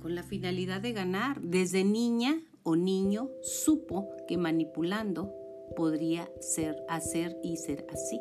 Con 0.00 0.14
la 0.14 0.22
finalidad 0.22 0.80
de 0.80 0.92
ganar. 0.92 1.40
Desde 1.42 1.84
niña 1.84 2.40
o 2.62 2.76
niño 2.76 3.30
supo 3.42 4.08
que 4.28 4.36
manipulando 4.36 5.34
podría 5.74 6.30
ser 6.40 6.76
hacer 6.88 7.36
y 7.42 7.56
ser 7.56 7.86
así 7.90 8.20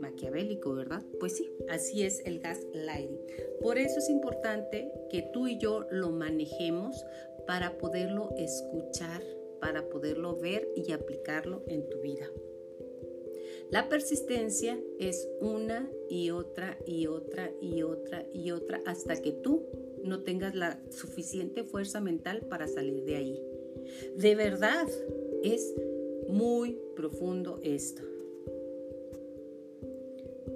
maquiavélico, 0.00 0.74
¿verdad? 0.74 1.02
Pues 1.18 1.36
sí, 1.36 1.50
así 1.68 2.02
es 2.02 2.20
el 2.26 2.40
gaslighting. 2.40 3.20
Por 3.62 3.78
eso 3.78 3.98
es 3.98 4.10
importante 4.10 4.90
que 5.10 5.22
tú 5.32 5.46
y 5.46 5.58
yo 5.58 5.86
lo 5.90 6.10
manejemos 6.10 7.04
para 7.46 7.78
poderlo 7.78 8.30
escuchar, 8.36 9.22
para 9.60 9.88
poderlo 9.88 10.36
ver 10.36 10.68
y 10.76 10.92
aplicarlo 10.92 11.62
en 11.68 11.88
tu 11.88 12.00
vida. 12.00 12.26
La 13.70 13.88
persistencia 13.88 14.80
es 14.98 15.28
una 15.40 15.88
y 16.08 16.30
otra 16.30 16.76
y 16.86 17.06
otra 17.06 17.52
y 17.60 17.82
otra 17.82 18.26
y 18.34 18.50
otra 18.50 18.82
hasta 18.84 19.14
que 19.22 19.30
tú 19.30 19.64
no 20.02 20.22
tengas 20.24 20.56
la 20.56 20.80
suficiente 20.90 21.62
fuerza 21.62 22.00
mental 22.00 22.40
para 22.48 22.66
salir 22.66 23.04
de 23.04 23.16
ahí. 23.16 23.42
De 24.16 24.34
verdad, 24.34 24.88
es 25.44 25.72
muy 26.28 26.78
profundo 26.96 27.60
esto. 27.62 28.02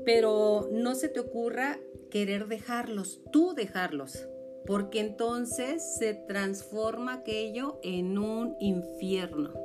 Pero 0.05 0.69
no 0.73 0.97
se 0.97 1.09
te 1.09 1.21
ocurra 1.21 1.79
querer 2.11 2.49
dejarlos, 2.49 3.21
tú 3.33 3.55
dejarlos, 3.55 4.27
porque 4.67 5.01
entonces 5.01 5.83
se 5.99 6.15
transforma 6.15 7.15
aquello 7.15 7.79
en 7.83 8.19
un 8.19 8.57
infierno. 8.59 9.64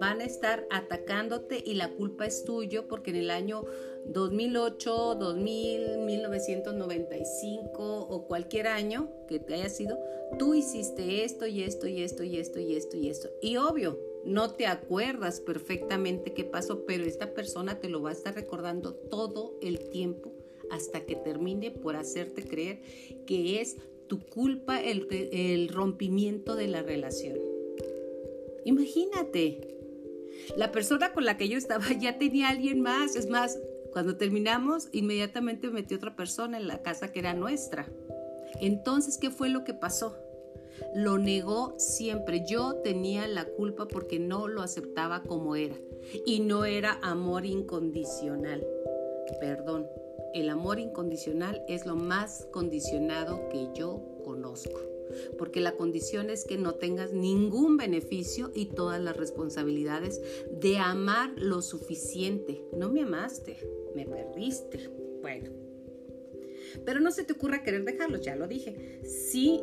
Van 0.00 0.20
a 0.20 0.24
estar 0.24 0.66
atacándote 0.70 1.62
y 1.64 1.74
la 1.74 1.92
culpa 1.92 2.26
es 2.26 2.44
tuyo 2.44 2.88
porque 2.88 3.10
en 3.10 3.16
el 3.16 3.30
año 3.30 3.64
2008, 4.06 5.14
2000, 5.14 5.98
1995 5.98 8.06
o 8.08 8.26
cualquier 8.26 8.66
año 8.66 9.10
que 9.28 9.38
te 9.38 9.54
haya 9.54 9.68
sido, 9.68 9.98
tú 10.38 10.54
hiciste 10.54 11.24
esto 11.24 11.46
y 11.46 11.62
esto 11.62 11.86
y 11.86 12.02
esto 12.02 12.24
y 12.24 12.38
esto 12.38 12.60
y 12.60 12.76
esto 12.76 12.96
y 12.96 13.08
esto. 13.08 13.28
Y 13.40 13.56
obvio, 13.56 13.98
no 14.24 14.50
te 14.50 14.66
acuerdas 14.66 15.40
perfectamente 15.40 16.32
qué 16.32 16.44
pasó, 16.44 16.84
pero 16.86 17.04
esta 17.04 17.34
persona 17.34 17.80
te 17.80 17.88
lo 17.88 18.02
va 18.02 18.10
a 18.10 18.14
estar 18.14 18.34
recordando 18.34 18.94
todo 18.94 19.56
el 19.62 19.90
tiempo 19.90 20.32
hasta 20.70 21.04
que 21.04 21.14
termine 21.14 21.70
por 21.70 21.96
hacerte 21.96 22.42
creer 22.42 22.80
que 23.26 23.60
es 23.60 23.76
tu 24.06 24.20
culpa 24.20 24.82
el, 24.82 25.06
el 25.10 25.68
rompimiento 25.68 26.56
de 26.56 26.68
la 26.68 26.82
relación. 26.82 27.53
Imagínate, 28.64 29.74
la 30.56 30.72
persona 30.72 31.12
con 31.12 31.24
la 31.24 31.36
que 31.36 31.48
yo 31.48 31.58
estaba 31.58 31.84
ya 32.00 32.18
tenía 32.18 32.48
alguien 32.48 32.80
más, 32.80 33.16
es 33.16 33.28
más, 33.28 33.58
cuando 33.92 34.16
terminamos, 34.16 34.88
inmediatamente 34.92 35.70
metí 35.70 35.94
otra 35.94 36.16
persona 36.16 36.56
en 36.56 36.66
la 36.66 36.82
casa 36.82 37.12
que 37.12 37.20
era 37.20 37.34
nuestra. 37.34 37.86
Entonces, 38.60 39.18
¿qué 39.18 39.30
fue 39.30 39.48
lo 39.48 39.64
que 39.64 39.74
pasó? 39.74 40.16
Lo 40.94 41.18
negó 41.18 41.74
siempre. 41.78 42.44
Yo 42.46 42.76
tenía 42.76 43.26
la 43.28 43.44
culpa 43.44 43.86
porque 43.86 44.18
no 44.18 44.48
lo 44.48 44.62
aceptaba 44.62 45.22
como 45.22 45.54
era. 45.54 45.76
Y 46.26 46.40
no 46.40 46.64
era 46.64 46.98
amor 47.02 47.46
incondicional. 47.46 48.66
Perdón, 49.40 49.86
el 50.34 50.50
amor 50.50 50.80
incondicional 50.80 51.62
es 51.68 51.86
lo 51.86 51.96
más 51.96 52.48
condicionado 52.52 53.48
que 53.48 53.68
yo 53.74 54.02
conozco 54.24 54.93
porque 55.38 55.60
la 55.60 55.72
condición 55.72 56.30
es 56.30 56.44
que 56.44 56.56
no 56.56 56.74
tengas 56.74 57.12
ningún 57.12 57.76
beneficio 57.76 58.50
y 58.54 58.66
todas 58.66 59.00
las 59.00 59.16
responsabilidades 59.16 60.20
de 60.50 60.78
amar 60.78 61.32
lo 61.36 61.62
suficiente. 61.62 62.64
No 62.76 62.90
me 62.90 63.02
amaste, 63.02 63.56
me 63.94 64.06
perdiste. 64.06 64.90
Bueno, 65.20 65.50
pero 66.84 67.00
no 67.00 67.10
se 67.10 67.24
te 67.24 67.32
ocurra 67.32 67.62
querer 67.62 67.84
dejarlos, 67.84 68.20
ya 68.22 68.36
lo 68.36 68.46
dije. 68.48 69.00
Si, 69.04 69.60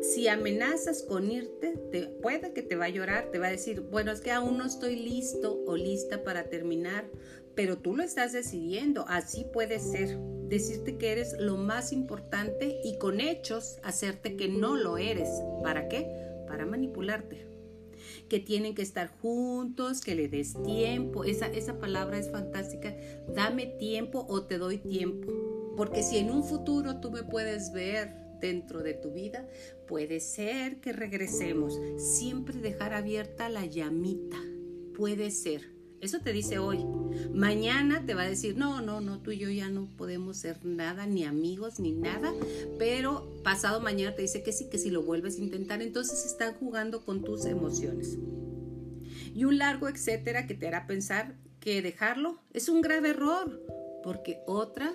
si 0.00 0.28
amenazas 0.28 1.02
con 1.02 1.30
irte, 1.30 1.74
te, 1.90 2.06
puede 2.22 2.52
que 2.52 2.62
te 2.62 2.76
va 2.76 2.86
a 2.86 2.90
llorar, 2.90 3.30
te 3.30 3.38
va 3.38 3.48
a 3.48 3.50
decir, 3.50 3.80
bueno, 3.80 4.12
es 4.12 4.20
que 4.20 4.32
aún 4.32 4.58
no 4.58 4.66
estoy 4.66 4.96
listo 4.96 5.62
o 5.66 5.76
lista 5.76 6.22
para 6.22 6.48
terminar, 6.48 7.08
pero 7.56 7.78
tú 7.78 7.96
lo 7.96 8.02
estás 8.02 8.32
decidiendo, 8.32 9.06
así 9.08 9.46
puede 9.50 9.80
ser 9.80 10.18
decirte 10.48 10.96
que 10.96 11.10
eres 11.10 11.34
lo 11.38 11.56
más 11.56 11.92
importante 11.92 12.78
y 12.84 12.98
con 12.98 13.20
hechos 13.20 13.78
hacerte 13.82 14.36
que 14.36 14.48
no 14.48 14.76
lo 14.76 14.98
eres. 14.98 15.28
¿Para 15.62 15.88
qué? 15.88 16.06
Para 16.46 16.66
manipularte. 16.66 17.46
Que 18.28 18.38
tienen 18.40 18.74
que 18.74 18.82
estar 18.82 19.08
juntos, 19.20 20.00
que 20.00 20.14
le 20.14 20.28
des 20.28 20.54
tiempo. 20.62 21.24
Esa, 21.24 21.46
esa 21.46 21.78
palabra 21.78 22.18
es 22.18 22.30
fantástica. 22.30 22.94
Dame 23.34 23.66
tiempo 23.66 24.26
o 24.28 24.44
te 24.44 24.58
doy 24.58 24.78
tiempo. 24.78 25.32
Porque 25.76 26.02
si 26.02 26.18
en 26.18 26.30
un 26.30 26.44
futuro 26.44 27.00
tú 27.00 27.10
me 27.10 27.22
puedes 27.22 27.72
ver 27.72 28.14
dentro 28.40 28.82
de 28.82 28.94
tu 28.94 29.12
vida, 29.12 29.48
puede 29.86 30.20
ser 30.20 30.80
que 30.80 30.92
regresemos. 30.92 31.80
Siempre 31.96 32.58
dejar 32.58 32.94
abierta 32.94 33.48
la 33.48 33.66
llamita. 33.66 34.38
Puede 34.94 35.30
ser. 35.30 35.75
Eso 36.06 36.20
te 36.20 36.32
dice 36.32 36.60
hoy. 36.60 36.84
Mañana 37.34 38.06
te 38.06 38.14
va 38.14 38.22
a 38.22 38.28
decir, 38.28 38.56
no, 38.56 38.80
no, 38.80 39.00
no, 39.00 39.18
tú 39.18 39.32
y 39.32 39.38
yo 39.38 39.50
ya 39.50 39.70
no 39.70 39.88
podemos 39.96 40.36
ser 40.36 40.64
nada, 40.64 41.04
ni 41.04 41.24
amigos, 41.24 41.80
ni 41.80 41.90
nada. 41.90 42.32
Pero 42.78 43.34
pasado 43.42 43.80
mañana 43.80 44.14
te 44.14 44.22
dice 44.22 44.44
que 44.44 44.52
sí, 44.52 44.66
que 44.70 44.78
si 44.78 44.90
lo 44.90 45.02
vuelves 45.02 45.36
a 45.36 45.42
intentar, 45.42 45.82
entonces 45.82 46.24
están 46.24 46.54
jugando 46.54 47.04
con 47.04 47.24
tus 47.24 47.44
emociones. 47.44 48.18
Y 49.34 49.46
un 49.46 49.58
largo 49.58 49.88
etcétera 49.88 50.46
que 50.46 50.54
te 50.54 50.68
hará 50.68 50.86
pensar 50.86 51.34
que 51.58 51.82
dejarlo 51.82 52.38
es 52.52 52.68
un 52.68 52.82
grave 52.82 53.10
error, 53.10 53.60
porque 54.04 54.42
otra 54.46 54.92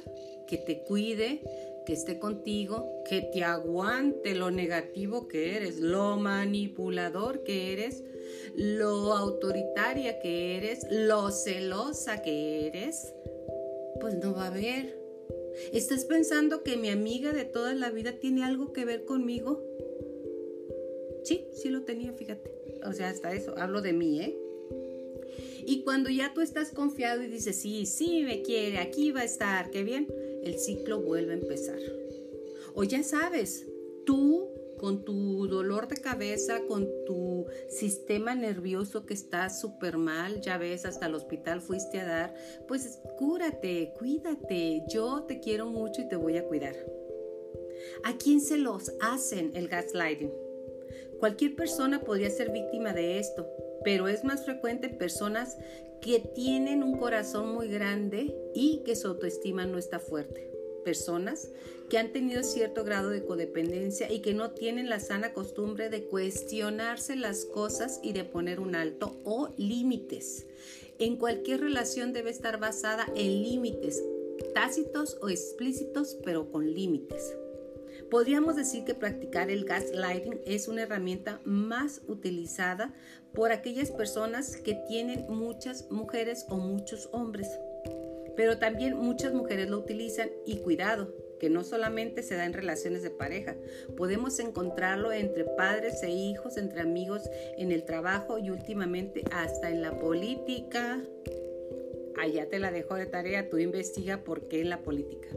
que 0.47 0.55
te 0.55 0.83
cuide, 0.83 1.43
que 1.85 1.91
esté 1.91 2.19
contigo, 2.19 3.03
que 3.09 3.21
te 3.33 3.43
aguante 3.43 4.33
lo 4.33 4.49
negativo 4.49 5.27
que 5.27 5.57
eres, 5.57 5.81
lo 5.81 6.15
manipulador 6.15 7.43
que 7.43 7.73
eres, 7.73 8.01
lo 8.55 9.13
autoritaria 9.13 10.19
que 10.19 10.57
eres, 10.57 10.85
lo 10.89 11.31
celosa 11.31 12.21
que 12.21 12.67
eres, 12.67 13.13
pues 13.99 14.15
no 14.15 14.33
va 14.33 14.45
a 14.45 14.47
haber. 14.47 14.99
¿Estás 15.73 16.05
pensando 16.05 16.63
que 16.63 16.77
mi 16.77 16.89
amiga 16.89 17.33
de 17.33 17.45
toda 17.45 17.73
la 17.73 17.89
vida 17.89 18.13
tiene 18.13 18.43
algo 18.43 18.73
que 18.73 18.85
ver 18.85 19.05
conmigo? 19.05 19.63
Sí, 21.23 21.45
sí 21.53 21.69
lo 21.69 21.83
tenía, 21.83 22.13
fíjate. 22.13 22.51
O 22.85 22.93
sea, 22.93 23.09
hasta 23.09 23.33
eso, 23.33 23.53
hablo 23.57 23.81
de 23.81 23.93
mí, 23.93 24.21
¿eh? 24.21 24.37
Y 25.65 25.83
cuando 25.83 26.09
ya 26.09 26.33
tú 26.33 26.41
estás 26.41 26.71
confiado 26.71 27.23
y 27.23 27.27
dices, 27.27 27.55
sí, 27.55 27.85
sí, 27.85 28.23
me 28.23 28.41
quiere, 28.41 28.79
aquí 28.79 29.11
va 29.11 29.21
a 29.21 29.25
estar, 29.25 29.69
qué 29.69 29.83
bien, 29.83 30.07
el 30.43 30.57
ciclo 30.57 30.99
vuelve 31.01 31.33
a 31.33 31.37
empezar. 31.37 31.79
O 32.73 32.83
ya 32.83 33.03
sabes, 33.03 33.67
tú 34.05 34.49
con 34.81 35.05
tu 35.05 35.47
dolor 35.47 35.87
de 35.87 35.97
cabeza, 35.97 36.61
con 36.67 36.89
tu 37.05 37.45
sistema 37.69 38.33
nervioso 38.35 39.05
que 39.05 39.13
está 39.13 39.49
súper 39.49 39.97
mal, 39.97 40.41
ya 40.41 40.57
ves, 40.57 40.85
hasta 40.85 41.05
el 41.05 41.15
hospital 41.15 41.61
fuiste 41.61 41.99
a 41.99 42.05
dar, 42.05 42.33
pues 42.67 42.99
cúrate, 43.17 43.93
cuídate, 43.97 44.83
yo 44.89 45.23
te 45.23 45.39
quiero 45.39 45.67
mucho 45.67 46.01
y 46.01 46.09
te 46.09 46.15
voy 46.15 46.37
a 46.37 46.45
cuidar. 46.45 46.75
¿A 48.03 48.17
quién 48.17 48.41
se 48.41 48.57
los 48.57 48.91
hacen 48.99 49.51
el 49.55 49.67
gaslighting? 49.67 50.33
Cualquier 51.19 51.55
persona 51.55 52.01
podría 52.01 52.31
ser 52.31 52.51
víctima 52.51 52.93
de 52.93 53.19
esto, 53.19 53.47
pero 53.83 54.07
es 54.07 54.23
más 54.23 54.43
frecuente 54.43 54.87
en 54.87 54.97
personas 54.97 55.57
que 56.01 56.19
tienen 56.33 56.81
un 56.81 56.97
corazón 56.97 57.53
muy 57.53 57.67
grande 57.67 58.35
y 58.55 58.81
que 58.83 58.95
su 58.95 59.07
autoestima 59.07 59.65
no 59.67 59.77
está 59.77 59.99
fuerte 59.99 60.50
personas 60.83 61.49
que 61.89 61.97
han 61.97 62.13
tenido 62.13 62.43
cierto 62.43 62.83
grado 62.83 63.09
de 63.09 63.25
codependencia 63.25 64.11
y 64.11 64.21
que 64.21 64.33
no 64.33 64.51
tienen 64.51 64.89
la 64.89 64.99
sana 64.99 65.33
costumbre 65.33 65.89
de 65.89 66.05
cuestionarse 66.05 67.15
las 67.15 67.45
cosas 67.45 67.99
y 68.01 68.13
de 68.13 68.23
poner 68.23 68.59
un 68.59 68.75
alto 68.75 69.19
o 69.25 69.53
límites. 69.57 70.47
En 70.99 71.17
cualquier 71.17 71.61
relación 71.61 72.13
debe 72.13 72.29
estar 72.29 72.59
basada 72.59 73.05
en 73.15 73.43
límites, 73.43 74.01
tácitos 74.53 75.17
o 75.21 75.29
explícitos, 75.29 76.17
pero 76.23 76.51
con 76.51 76.73
límites. 76.73 77.35
Podríamos 78.09 78.55
decir 78.55 78.83
que 78.83 78.93
practicar 78.93 79.49
el 79.49 79.65
gaslighting 79.65 80.41
es 80.45 80.67
una 80.67 80.83
herramienta 80.83 81.39
más 81.43 82.01
utilizada 82.07 82.93
por 83.33 83.51
aquellas 83.51 83.91
personas 83.91 84.57
que 84.57 84.75
tienen 84.87 85.25
muchas 85.29 85.89
mujeres 85.91 86.45
o 86.49 86.57
muchos 86.57 87.09
hombres 87.11 87.47
pero 88.35 88.57
también 88.57 88.97
muchas 88.97 89.33
mujeres 89.33 89.69
lo 89.69 89.79
utilizan 89.79 90.29
y 90.45 90.57
cuidado, 90.57 91.13
que 91.39 91.49
no 91.49 91.63
solamente 91.63 92.21
se 92.21 92.35
da 92.35 92.45
en 92.45 92.53
relaciones 92.53 93.01
de 93.01 93.09
pareja, 93.09 93.55
podemos 93.97 94.39
encontrarlo 94.39 95.11
entre 95.11 95.43
padres 95.43 96.03
e 96.03 96.11
hijos, 96.11 96.57
entre 96.57 96.81
amigos, 96.81 97.23
en 97.57 97.71
el 97.71 97.83
trabajo 97.83 98.37
y 98.37 98.51
últimamente 98.51 99.23
hasta 99.31 99.71
en 99.71 99.81
la 99.81 99.97
política. 99.97 101.03
Allá 102.19 102.47
te 102.47 102.59
la 102.59 102.71
dejo 102.71 102.93
de 102.93 103.07
tarea, 103.07 103.49
tú 103.49 103.57
investiga 103.57 104.23
por 104.23 104.47
qué 104.47 104.61
en 104.61 104.69
la 104.69 104.83
política. 104.83 105.29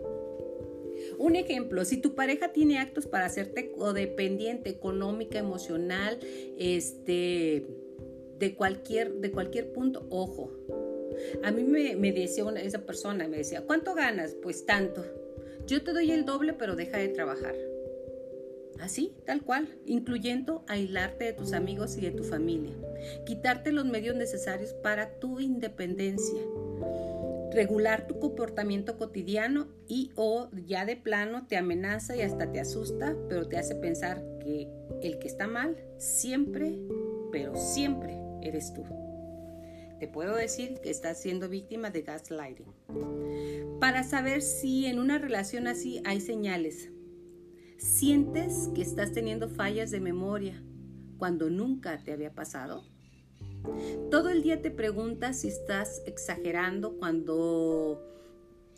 Un 1.18 1.36
ejemplo, 1.36 1.84
si 1.84 1.96
tu 1.96 2.14
pareja 2.14 2.52
tiene 2.52 2.78
actos 2.78 3.06
para 3.06 3.26
hacerte 3.26 3.72
codependiente 3.72 4.70
económica, 4.70 5.38
emocional, 5.38 6.18
este, 6.58 7.66
de 8.38 8.54
cualquier, 8.54 9.14
de 9.14 9.30
cualquier 9.30 9.72
punto, 9.72 10.06
ojo, 10.10 10.50
a 11.42 11.50
mí 11.50 11.64
me, 11.64 12.12
decía 12.12 12.44
esa 12.56 12.80
persona, 12.80 13.28
me 13.28 13.38
decía, 13.38 13.62
¿cuánto 13.62 13.94
ganas? 13.94 14.34
Pues 14.42 14.66
tanto. 14.66 15.04
Yo 15.66 15.82
te 15.82 15.92
doy 15.92 16.10
el 16.12 16.24
doble, 16.24 16.52
pero 16.52 16.76
deja 16.76 16.98
de 16.98 17.08
trabajar. 17.08 17.54
Así, 18.80 19.14
tal 19.24 19.42
cual, 19.42 19.68
incluyendo 19.86 20.64
aislarte 20.66 21.24
de 21.26 21.32
tus 21.32 21.52
amigos 21.52 21.96
y 21.96 22.02
de 22.02 22.10
tu 22.10 22.24
familia, 22.24 22.74
quitarte 23.24 23.72
los 23.72 23.84
medios 23.84 24.16
necesarios 24.16 24.72
para 24.74 25.18
tu 25.20 25.38
independencia, 25.40 26.40
regular 27.52 28.08
tu 28.08 28.18
comportamiento 28.18 28.98
cotidiano 28.98 29.68
y 29.86 30.10
o 30.16 30.50
ya 30.66 30.84
de 30.84 30.96
plano 30.96 31.46
te 31.46 31.56
amenaza 31.56 32.16
y 32.16 32.22
hasta 32.22 32.50
te 32.50 32.60
asusta, 32.60 33.16
pero 33.28 33.46
te 33.46 33.58
hace 33.58 33.76
pensar 33.76 34.22
que 34.40 34.68
el 35.02 35.18
que 35.18 35.28
está 35.28 35.46
mal 35.46 35.76
siempre, 35.96 36.76
pero 37.30 37.54
siempre 37.54 38.18
eres 38.42 38.74
tú 38.74 38.84
te 39.98 40.08
puedo 40.08 40.34
decir 40.34 40.80
que 40.82 40.90
estás 40.90 41.20
siendo 41.20 41.48
víctima 41.48 41.90
de 41.90 42.02
gaslighting. 42.02 42.72
Para 43.80 44.02
saber 44.04 44.42
si 44.42 44.86
en 44.86 44.98
una 44.98 45.18
relación 45.18 45.66
así 45.66 46.00
hay 46.04 46.20
señales, 46.20 46.90
sientes 47.78 48.70
que 48.74 48.82
estás 48.82 49.12
teniendo 49.12 49.48
fallas 49.48 49.90
de 49.90 50.00
memoria 50.00 50.62
cuando 51.18 51.50
nunca 51.50 52.02
te 52.02 52.12
había 52.12 52.34
pasado. 52.34 52.84
Todo 54.10 54.30
el 54.30 54.42
día 54.42 54.60
te 54.60 54.70
preguntas 54.70 55.40
si 55.40 55.48
estás 55.48 56.02
exagerando 56.06 56.96
cuando 56.98 58.02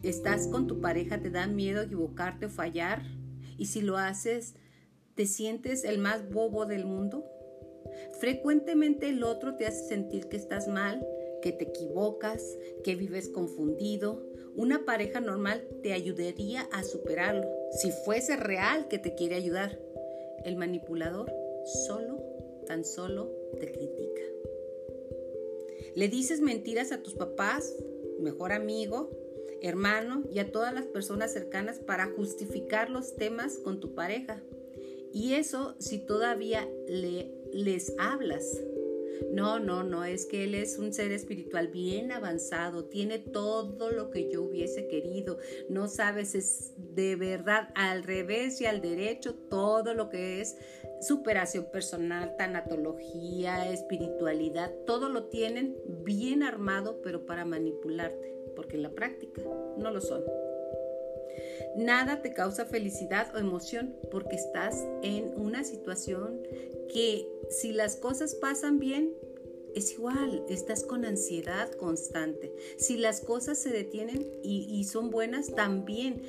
estás 0.02 0.46
con 0.48 0.66
tu 0.66 0.80
pareja, 0.80 1.20
te 1.20 1.30
da 1.30 1.46
miedo 1.46 1.82
equivocarte 1.82 2.46
o 2.46 2.50
fallar. 2.50 3.02
Y 3.58 3.66
si 3.66 3.80
lo 3.80 3.96
haces, 3.96 4.54
¿te 5.14 5.26
sientes 5.26 5.84
el 5.84 5.98
más 5.98 6.30
bobo 6.30 6.66
del 6.66 6.84
mundo? 6.84 7.24
Frecuentemente 8.18 9.08
el 9.08 9.22
otro 9.22 9.56
te 9.56 9.66
hace 9.66 9.86
sentir 9.86 10.28
que 10.28 10.36
estás 10.36 10.68
mal, 10.68 11.06
que 11.42 11.52
te 11.52 11.64
equivocas, 11.64 12.58
que 12.82 12.96
vives 12.96 13.28
confundido. 13.28 14.22
Una 14.54 14.84
pareja 14.84 15.20
normal 15.20 15.66
te 15.82 15.92
ayudaría 15.92 16.62
a 16.72 16.82
superarlo, 16.82 17.46
si 17.72 17.90
fuese 17.90 18.36
real 18.36 18.88
que 18.88 18.98
te 18.98 19.14
quiere 19.14 19.36
ayudar. 19.36 19.78
El 20.44 20.56
manipulador 20.56 21.32
solo, 21.86 22.22
tan 22.66 22.84
solo 22.84 23.30
te 23.60 23.70
critica. 23.70 24.22
Le 25.94 26.08
dices 26.08 26.40
mentiras 26.40 26.92
a 26.92 27.02
tus 27.02 27.14
papás, 27.14 27.74
mejor 28.18 28.52
amigo, 28.52 29.10
hermano 29.62 30.24
y 30.30 30.38
a 30.38 30.52
todas 30.52 30.74
las 30.74 30.86
personas 30.86 31.32
cercanas 31.32 31.78
para 31.78 32.06
justificar 32.06 32.90
los 32.90 33.16
temas 33.16 33.58
con 33.58 33.80
tu 33.80 33.94
pareja. 33.94 34.42
Y 35.12 35.34
eso 35.34 35.74
si 35.78 35.98
todavía 35.98 36.68
le, 36.88 37.32
les 37.56 37.94
hablas. 37.98 38.60
No, 39.32 39.58
no, 39.58 39.82
no, 39.82 40.04
es 40.04 40.26
que 40.26 40.44
él 40.44 40.54
es 40.54 40.78
un 40.78 40.92
ser 40.92 41.10
espiritual 41.10 41.68
bien 41.68 42.12
avanzado, 42.12 42.84
tiene 42.84 43.18
todo 43.18 43.90
lo 43.90 44.10
que 44.10 44.30
yo 44.30 44.42
hubiese 44.42 44.88
querido. 44.88 45.38
No 45.70 45.88
sabes, 45.88 46.34
es 46.34 46.74
de 46.76 47.16
verdad 47.16 47.70
al 47.74 48.04
revés 48.04 48.60
y 48.60 48.66
al 48.66 48.82
derecho 48.82 49.34
todo 49.34 49.94
lo 49.94 50.10
que 50.10 50.42
es 50.42 50.56
superación 51.00 51.66
personal, 51.72 52.36
tanatología, 52.36 53.70
espiritualidad, 53.70 54.72
todo 54.86 55.08
lo 55.08 55.24
tienen 55.24 55.76
bien 56.04 56.42
armado, 56.42 57.00
pero 57.02 57.24
para 57.26 57.44
manipularte, 57.44 58.34
porque 58.54 58.76
en 58.76 58.82
la 58.82 58.90
práctica 58.90 59.42
no 59.78 59.90
lo 59.90 60.00
son. 60.00 60.22
Nada 61.76 62.22
te 62.22 62.32
causa 62.32 62.64
felicidad 62.64 63.34
o 63.34 63.38
emoción 63.38 63.94
porque 64.10 64.36
estás 64.36 64.86
en 65.02 65.32
una 65.36 65.64
situación 65.64 66.40
que 66.92 67.28
si 67.50 67.72
las 67.72 67.96
cosas 67.96 68.34
pasan 68.34 68.78
bien, 68.78 69.12
es 69.74 69.92
igual, 69.92 70.42
estás 70.48 70.84
con 70.84 71.04
ansiedad 71.04 71.70
constante. 71.72 72.54
Si 72.78 72.96
las 72.96 73.20
cosas 73.20 73.58
se 73.58 73.70
detienen 73.70 74.26
y, 74.42 74.66
y 74.70 74.84
son 74.84 75.10
buenas, 75.10 75.54
también 75.54 76.22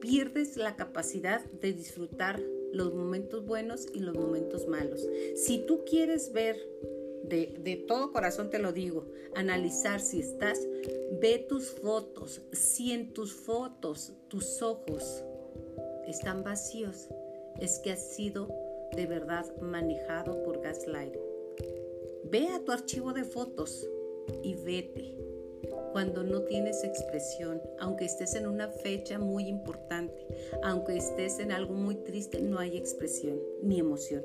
pierdes 0.00 0.56
la 0.56 0.76
capacidad 0.76 1.44
de 1.60 1.74
disfrutar 1.74 2.40
los 2.72 2.94
momentos 2.94 3.44
buenos 3.46 3.86
y 3.92 4.00
los 4.00 4.16
momentos 4.16 4.66
malos. 4.66 5.06
Si 5.36 5.58
tú 5.66 5.84
quieres 5.84 6.32
ver, 6.32 6.56
de, 7.28 7.84
todo 7.88 8.12
corazón 8.12 8.50
te 8.50 8.58
lo 8.58 8.72
digo, 8.72 9.06
analizar 9.34 10.00
si 10.00 10.20
estás, 10.20 10.58
ve 11.20 11.44
tus 11.48 11.70
fotos. 11.70 12.42
Si 12.52 12.92
en 12.92 13.12
tus 13.12 13.32
fotos 13.32 14.12
tus 14.28 14.62
ojos 14.62 15.24
están 16.06 16.44
vacíos, 16.44 17.08
es 17.60 17.78
que 17.78 17.92
has 17.92 18.14
sido 18.14 18.48
de 18.94 19.06
verdad 19.06 19.46
manejado 19.60 20.42
por 20.42 20.60
gaslight. 20.60 21.14
Ve 22.24 22.48
a 22.48 22.64
tu 22.64 22.72
archivo 22.72 23.12
de 23.12 23.24
fotos 23.24 23.88
y 24.42 24.54
vete 24.54 25.16
cuando 25.92 26.24
no 26.24 26.42
tienes 26.42 26.82
expresión, 26.82 27.62
aunque 27.78 28.04
estés 28.04 28.34
en 28.34 28.48
una 28.48 28.68
fecha 28.68 29.18
muy 29.18 29.46
importante, 29.46 30.26
aunque 30.62 30.96
estés 30.96 31.38
en 31.38 31.52
algo 31.52 31.74
muy 31.74 31.94
triste, 31.96 32.40
no 32.40 32.58
hay 32.58 32.76
expresión 32.76 33.40
ni 33.62 33.78
emoción. 33.78 34.24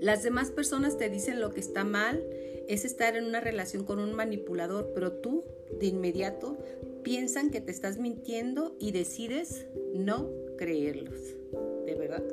Las 0.00 0.22
demás 0.22 0.50
personas 0.50 0.98
te 0.98 1.08
dicen 1.08 1.40
lo 1.40 1.52
que 1.52 1.60
está 1.60 1.84
mal, 1.84 2.24
es 2.68 2.84
estar 2.84 3.16
en 3.16 3.24
una 3.24 3.40
relación 3.40 3.84
con 3.84 3.98
un 3.98 4.14
manipulador, 4.14 4.92
pero 4.94 5.12
tú 5.12 5.44
de 5.78 5.86
inmediato 5.86 6.58
piensan 7.02 7.50
que 7.50 7.60
te 7.60 7.70
estás 7.70 7.98
mintiendo 7.98 8.76
y 8.78 8.92
decides 8.92 9.66
no 9.94 10.30
creerlos. 10.56 11.18
De 11.86 11.94
verdad. 11.94 12.24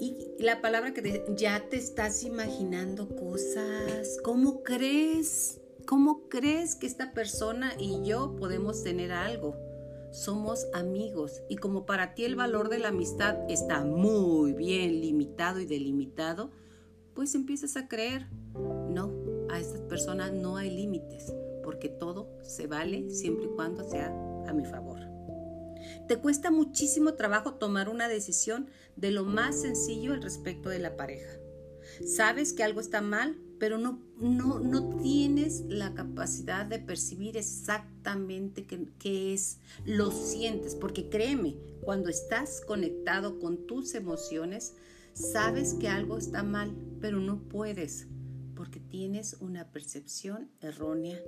Y 0.00 0.28
la 0.38 0.60
palabra 0.60 0.92
que 0.94 1.02
te, 1.02 1.24
ya 1.36 1.68
te 1.68 1.76
estás 1.76 2.22
imaginando 2.24 3.08
cosas. 3.16 4.18
¿Cómo 4.22 4.62
crees? 4.62 5.60
¿Cómo 5.86 6.28
crees 6.28 6.76
que 6.76 6.86
esta 6.86 7.12
persona 7.12 7.72
y 7.78 8.04
yo 8.04 8.36
podemos 8.36 8.82
tener 8.82 9.10
algo? 9.10 9.67
Somos 10.10 10.66
amigos 10.72 11.42
y 11.48 11.56
como 11.56 11.84
para 11.84 12.14
ti 12.14 12.24
el 12.24 12.34
valor 12.34 12.68
de 12.68 12.78
la 12.78 12.88
amistad 12.88 13.36
está 13.48 13.84
muy 13.84 14.52
bien 14.54 15.00
limitado 15.00 15.60
y 15.60 15.66
delimitado, 15.66 16.50
pues 17.14 17.34
empiezas 17.34 17.76
a 17.76 17.88
creer, 17.88 18.26
no, 18.54 19.12
a 19.50 19.58
estas 19.60 19.80
personas 19.82 20.32
no 20.32 20.56
hay 20.56 20.70
límites, 20.70 21.34
porque 21.62 21.88
todo 21.88 22.28
se 22.42 22.66
vale 22.66 23.10
siempre 23.10 23.46
y 23.46 23.54
cuando 23.54 23.84
sea 23.84 24.08
a 24.46 24.52
mi 24.52 24.64
favor. 24.64 25.00
Te 26.06 26.16
cuesta 26.16 26.50
muchísimo 26.50 27.14
trabajo 27.14 27.54
tomar 27.54 27.88
una 27.88 28.08
decisión 28.08 28.68
de 28.96 29.10
lo 29.10 29.24
más 29.24 29.60
sencillo 29.60 30.12
al 30.14 30.22
respecto 30.22 30.68
de 30.68 30.78
la 30.78 30.96
pareja. 30.96 31.38
Sabes 32.06 32.52
que 32.52 32.64
algo 32.64 32.80
está 32.80 33.00
mal, 33.00 33.36
pero 33.58 33.78
no, 33.78 34.00
no, 34.18 34.60
no 34.60 34.96
tienes 34.98 35.64
la 35.68 35.94
capacidad 35.94 36.66
de 36.66 36.78
percibir 36.78 37.36
exactamente 37.36 38.66
qué, 38.66 39.34
es, 39.34 39.58
lo 39.84 40.10
sientes, 40.10 40.74
porque 40.74 41.08
créeme, 41.08 41.56
cuando 41.82 42.08
estás 42.08 42.60
conectado 42.60 43.38
con 43.38 43.66
tus 43.66 43.94
emociones, 43.94 44.74
sabes 45.12 45.74
que 45.74 45.88
algo 45.88 46.18
está 46.18 46.42
mal, 46.42 46.74
pero 47.00 47.18
no 47.18 47.48
puedes, 47.48 48.06
porque 48.54 48.80
tienes 48.80 49.34
una 49.40 49.70
percepción 49.70 50.50
errónea 50.60 51.18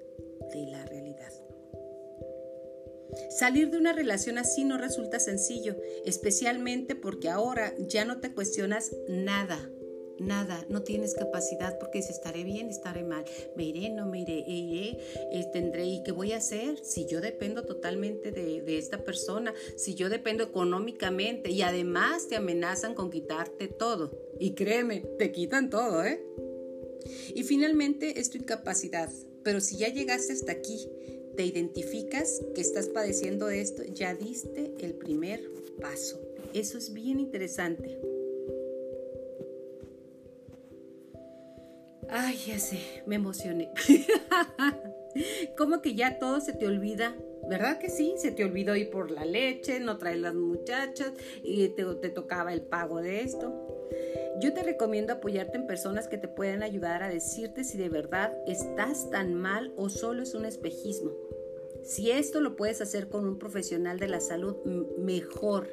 de 0.52 0.66
la 0.66 0.84
realidad. 0.86 1.32
Salir 3.30 3.70
de 3.70 3.78
una 3.78 3.92
relación 3.92 4.38
así 4.38 4.64
no 4.64 4.78
resulta 4.78 5.18
sencillo, 5.18 5.76
especialmente 6.04 6.94
porque 6.94 7.28
ahora 7.28 7.74
ya 7.88 8.04
no 8.04 8.20
te 8.20 8.32
cuestionas 8.32 8.92
nada 9.08 9.58
nada, 10.20 10.64
no 10.68 10.83
tienes 10.83 11.14
capacidad 11.14 11.78
porque 11.78 12.02
si 12.02 12.12
estaré 12.12 12.44
bien, 12.44 12.68
estaré 12.68 13.02
mal, 13.02 13.24
me 13.56 13.64
iré, 13.64 13.90
no 13.90 14.06
me 14.06 14.20
iré, 14.20 14.44
iré, 14.46 14.98
eh, 15.33 15.46
tendré, 15.52 15.87
¿y 15.87 16.02
qué 16.02 16.12
voy 16.12 16.33
a 16.33 16.37
hacer? 16.37 16.78
Si 16.85 17.06
yo 17.06 17.20
dependo 17.20 17.64
totalmente 17.64 18.30
de, 18.30 18.62
de 18.62 18.78
esta 18.78 19.04
persona, 19.04 19.54
si 19.76 19.94
yo 19.94 20.09
dependo 20.09 20.44
económicamente 20.44 21.50
y 21.50 21.62
además 21.62 22.28
te 22.28 22.37
amenazan 22.37 22.94
con 22.94 23.11
quitarte 23.11 23.68
todo. 23.68 24.11
Y 24.38 24.54
créeme, 24.54 25.00
te 25.18 25.33
quitan 25.33 25.70
todo, 25.70 26.04
¿eh? 26.04 26.22
Y 27.35 27.42
finalmente 27.44 28.20
es 28.20 28.30
tu 28.30 28.38
incapacidad, 28.38 29.11
pero 29.42 29.61
si 29.61 29.78
ya 29.78 29.88
llegaste 29.88 30.33
hasta 30.33 30.52
aquí, 30.52 30.88
te 31.37 31.46
identificas 31.46 32.42
que 32.54 32.61
estás 32.61 32.88
padeciendo 32.88 33.48
esto, 33.48 33.83
ya 33.85 34.14
diste 34.14 34.74
el 34.80 34.94
primer 34.94 35.48
paso. 35.80 36.20
Eso 36.52 36.78
es 36.78 36.92
bien 36.92 37.20
interesante. 37.20 37.98
Ay, 42.12 42.36
ya 42.46 42.58
sé, 42.58 42.80
me 43.06 43.14
emocioné. 43.14 43.72
Como 45.56 45.80
que 45.80 45.94
ya 45.94 46.18
todo 46.18 46.40
se 46.40 46.52
te 46.52 46.66
olvida, 46.66 47.14
¿verdad 47.48 47.78
que 47.78 47.88
sí? 47.88 48.14
Se 48.16 48.32
te 48.32 48.44
olvidó 48.44 48.74
ir 48.74 48.90
por 48.90 49.12
la 49.12 49.24
leche, 49.24 49.78
no 49.78 49.96
traes 49.96 50.18
las 50.18 50.34
muchachas 50.34 51.12
y 51.42 51.68
te, 51.68 51.84
te 51.84 52.10
tocaba 52.10 52.52
el 52.52 52.62
pago 52.62 53.00
de 53.00 53.20
esto. 53.20 53.88
Yo 54.40 54.52
te 54.52 54.62
recomiendo 54.62 55.12
apoyarte 55.12 55.56
en 55.56 55.66
personas 55.68 56.08
que 56.08 56.18
te 56.18 56.26
puedan 56.26 56.62
ayudar 56.64 57.02
a 57.02 57.08
decirte 57.08 57.62
si 57.62 57.78
de 57.78 57.88
verdad 57.88 58.36
estás 58.46 59.10
tan 59.10 59.34
mal 59.34 59.72
o 59.76 59.88
solo 59.88 60.22
es 60.22 60.34
un 60.34 60.46
espejismo. 60.46 61.12
Si 61.84 62.10
esto 62.10 62.40
lo 62.40 62.56
puedes 62.56 62.80
hacer 62.80 63.08
con 63.08 63.26
un 63.26 63.38
profesional 63.38 63.98
de 63.98 64.08
la 64.08 64.20
salud, 64.20 64.56
mejor. 64.98 65.68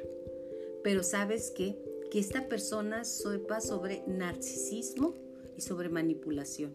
Pero 0.84 1.02
sabes 1.02 1.50
qué? 1.50 1.76
Que 2.10 2.20
esta 2.20 2.48
persona 2.48 3.04
sepa 3.04 3.60
sobre 3.60 4.04
narcisismo 4.06 5.27
y 5.58 5.60
sobre 5.60 5.88
manipulación. 5.88 6.72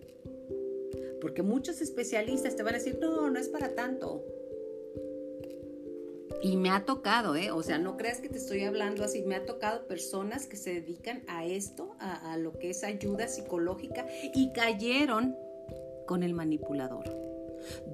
Porque 1.22 1.41
muchos 1.41 1.82
especialistas 1.82 2.56
te 2.58 2.63
van 2.63 2.76
a 2.76 2.78
decir, 2.78 3.00
no, 3.00 3.30
no 3.30 3.39
es 3.39 3.48
para 3.48 3.76
tanto. 3.76 4.26
Y 6.41 6.58
me 6.58 6.69
ha 6.69 6.84
tocado, 6.84 7.38
¿eh? 7.38 7.52
O 7.52 7.63
sea, 7.63 7.78
no 7.78 7.96
creas 7.96 8.19
que 8.19 8.28
te 8.28 8.38
estoy 8.38 8.65
hablando 8.65 9.06
así. 9.06 9.22
Me 9.22 9.36
ha 9.36 9.46
tocado 9.46 9.88
personas 9.88 10.48
que 10.48 10.58
se 10.58 10.74
dedican 10.74 11.24
a 11.28 11.46
esto, 11.46 11.96
a, 12.00 12.38
lo 12.38 12.60
que 12.60 12.72
es 12.72 12.84
ayuda 12.84 13.30
psicológica, 13.30 14.06
y 14.34 14.52
cayeron 14.52 15.38
con 16.06 16.24
el 16.24 16.34
manipulador. 16.34 17.06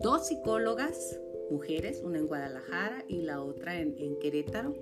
Dos 0.01 0.27
psicólogas, 0.27 1.19
mujeres, 1.51 2.01
una 2.03 2.17
en 2.17 2.25
Guadalajara 2.25 3.05
y 3.07 3.21
la 3.21 3.43
otra 3.43 3.79
en, 3.79 3.95
en 3.99 4.17
Querétaro, 4.17 4.73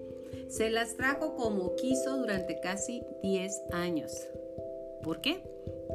se 0.47 0.69
las 0.69 0.95
trajo 0.95 1.35
como 1.35 1.75
quiso 1.75 2.17
durante 2.17 2.61
casi 2.61 3.03
10 3.21 3.63
años. 3.73 4.13
¿Por 5.07 5.21
qué? 5.21 5.41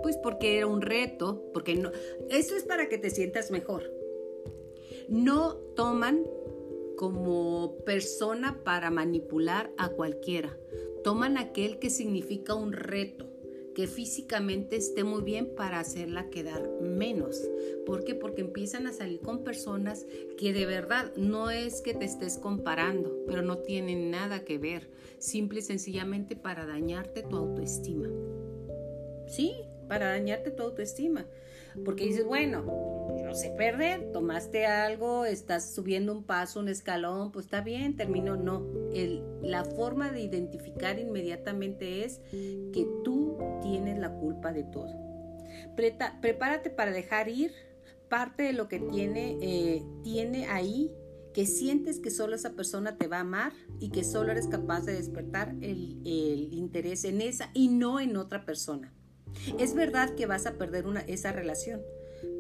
Pues 0.02 0.16
porque 0.16 0.56
era 0.56 0.66
un 0.66 0.80
reto, 0.80 1.44
porque 1.52 1.74
no, 1.74 1.90
eso 2.30 2.56
es 2.56 2.64
para 2.64 2.88
que 2.88 2.96
te 2.96 3.10
sientas 3.10 3.50
mejor. 3.50 3.92
No 5.06 5.56
toman 5.76 6.24
como 6.96 7.76
persona 7.84 8.62
para 8.64 8.90
manipular 8.90 9.70
a 9.76 9.90
cualquiera. 9.90 10.58
Toman 11.04 11.36
aquel 11.36 11.78
que 11.78 11.90
significa 11.90 12.54
un 12.54 12.72
reto, 12.72 13.26
que 13.74 13.86
físicamente 13.86 14.76
esté 14.76 15.04
muy 15.04 15.20
bien 15.20 15.54
para 15.54 15.78
hacerla 15.78 16.30
quedar 16.30 16.70
menos. 16.80 17.38
¿Por 17.84 18.04
qué? 18.04 18.14
Porque 18.14 18.40
empiezan 18.40 18.86
a 18.86 18.94
salir 18.94 19.20
con 19.20 19.44
personas 19.44 20.06
que 20.38 20.54
de 20.54 20.64
verdad 20.64 21.12
no 21.16 21.50
es 21.50 21.82
que 21.82 21.92
te 21.92 22.06
estés 22.06 22.38
comparando, 22.38 23.14
pero 23.26 23.42
no 23.42 23.58
tienen 23.58 24.10
nada 24.10 24.42
que 24.42 24.56
ver, 24.56 24.88
simple 25.18 25.58
y 25.58 25.62
sencillamente 25.62 26.34
para 26.34 26.64
dañarte 26.64 27.22
tu 27.22 27.36
autoestima. 27.36 28.08
Sí, 29.32 29.54
para 29.88 30.10
dañarte 30.10 30.50
tu 30.50 30.62
autoestima. 30.62 31.26
Porque 31.84 32.04
dices, 32.04 32.26
bueno, 32.26 32.62
no 33.24 33.34
sé 33.34 33.50
perder, 33.56 34.12
tomaste 34.12 34.66
algo, 34.66 35.24
estás 35.24 35.74
subiendo 35.74 36.12
un 36.12 36.24
paso, 36.24 36.60
un 36.60 36.68
escalón, 36.68 37.32
pues 37.32 37.46
está 37.46 37.62
bien, 37.62 37.96
terminó. 37.96 38.36
No, 38.36 38.66
El, 38.92 39.22
la 39.42 39.64
forma 39.64 40.12
de 40.12 40.20
identificar 40.20 40.98
inmediatamente 40.98 42.04
es 42.04 42.20
que 42.30 42.86
tú 43.04 43.38
tienes 43.62 43.98
la 43.98 44.12
culpa 44.12 44.52
de 44.52 44.64
todo. 44.64 44.90
prepárate 46.20 46.68
para 46.68 46.90
dejar 46.90 47.28
ir 47.30 47.52
parte 48.10 48.42
de 48.42 48.52
lo 48.52 48.68
que 48.68 48.78
tiene, 48.78 49.38
eh, 49.40 49.82
tiene 50.04 50.46
ahí 50.48 50.92
que 51.32 51.46
sientes 51.46 51.98
que 51.98 52.10
solo 52.10 52.34
esa 52.36 52.50
persona 52.50 52.98
te 52.98 53.06
va 53.06 53.16
a 53.16 53.20
amar 53.20 53.54
y 53.80 53.88
que 53.88 54.04
solo 54.04 54.32
eres 54.32 54.48
capaz 54.48 54.82
de 54.82 54.92
despertar 54.92 55.54
el, 55.62 56.02
el 56.04 56.52
interés 56.52 57.04
en 57.04 57.22
esa 57.22 57.50
y 57.54 57.68
no 57.68 58.00
en 58.00 58.18
otra 58.18 58.44
persona. 58.44 58.92
Es 59.58 59.74
verdad 59.74 60.14
que 60.14 60.26
vas 60.26 60.46
a 60.46 60.54
perder 60.54 60.86
una, 60.86 61.00
esa 61.00 61.32
relación, 61.32 61.82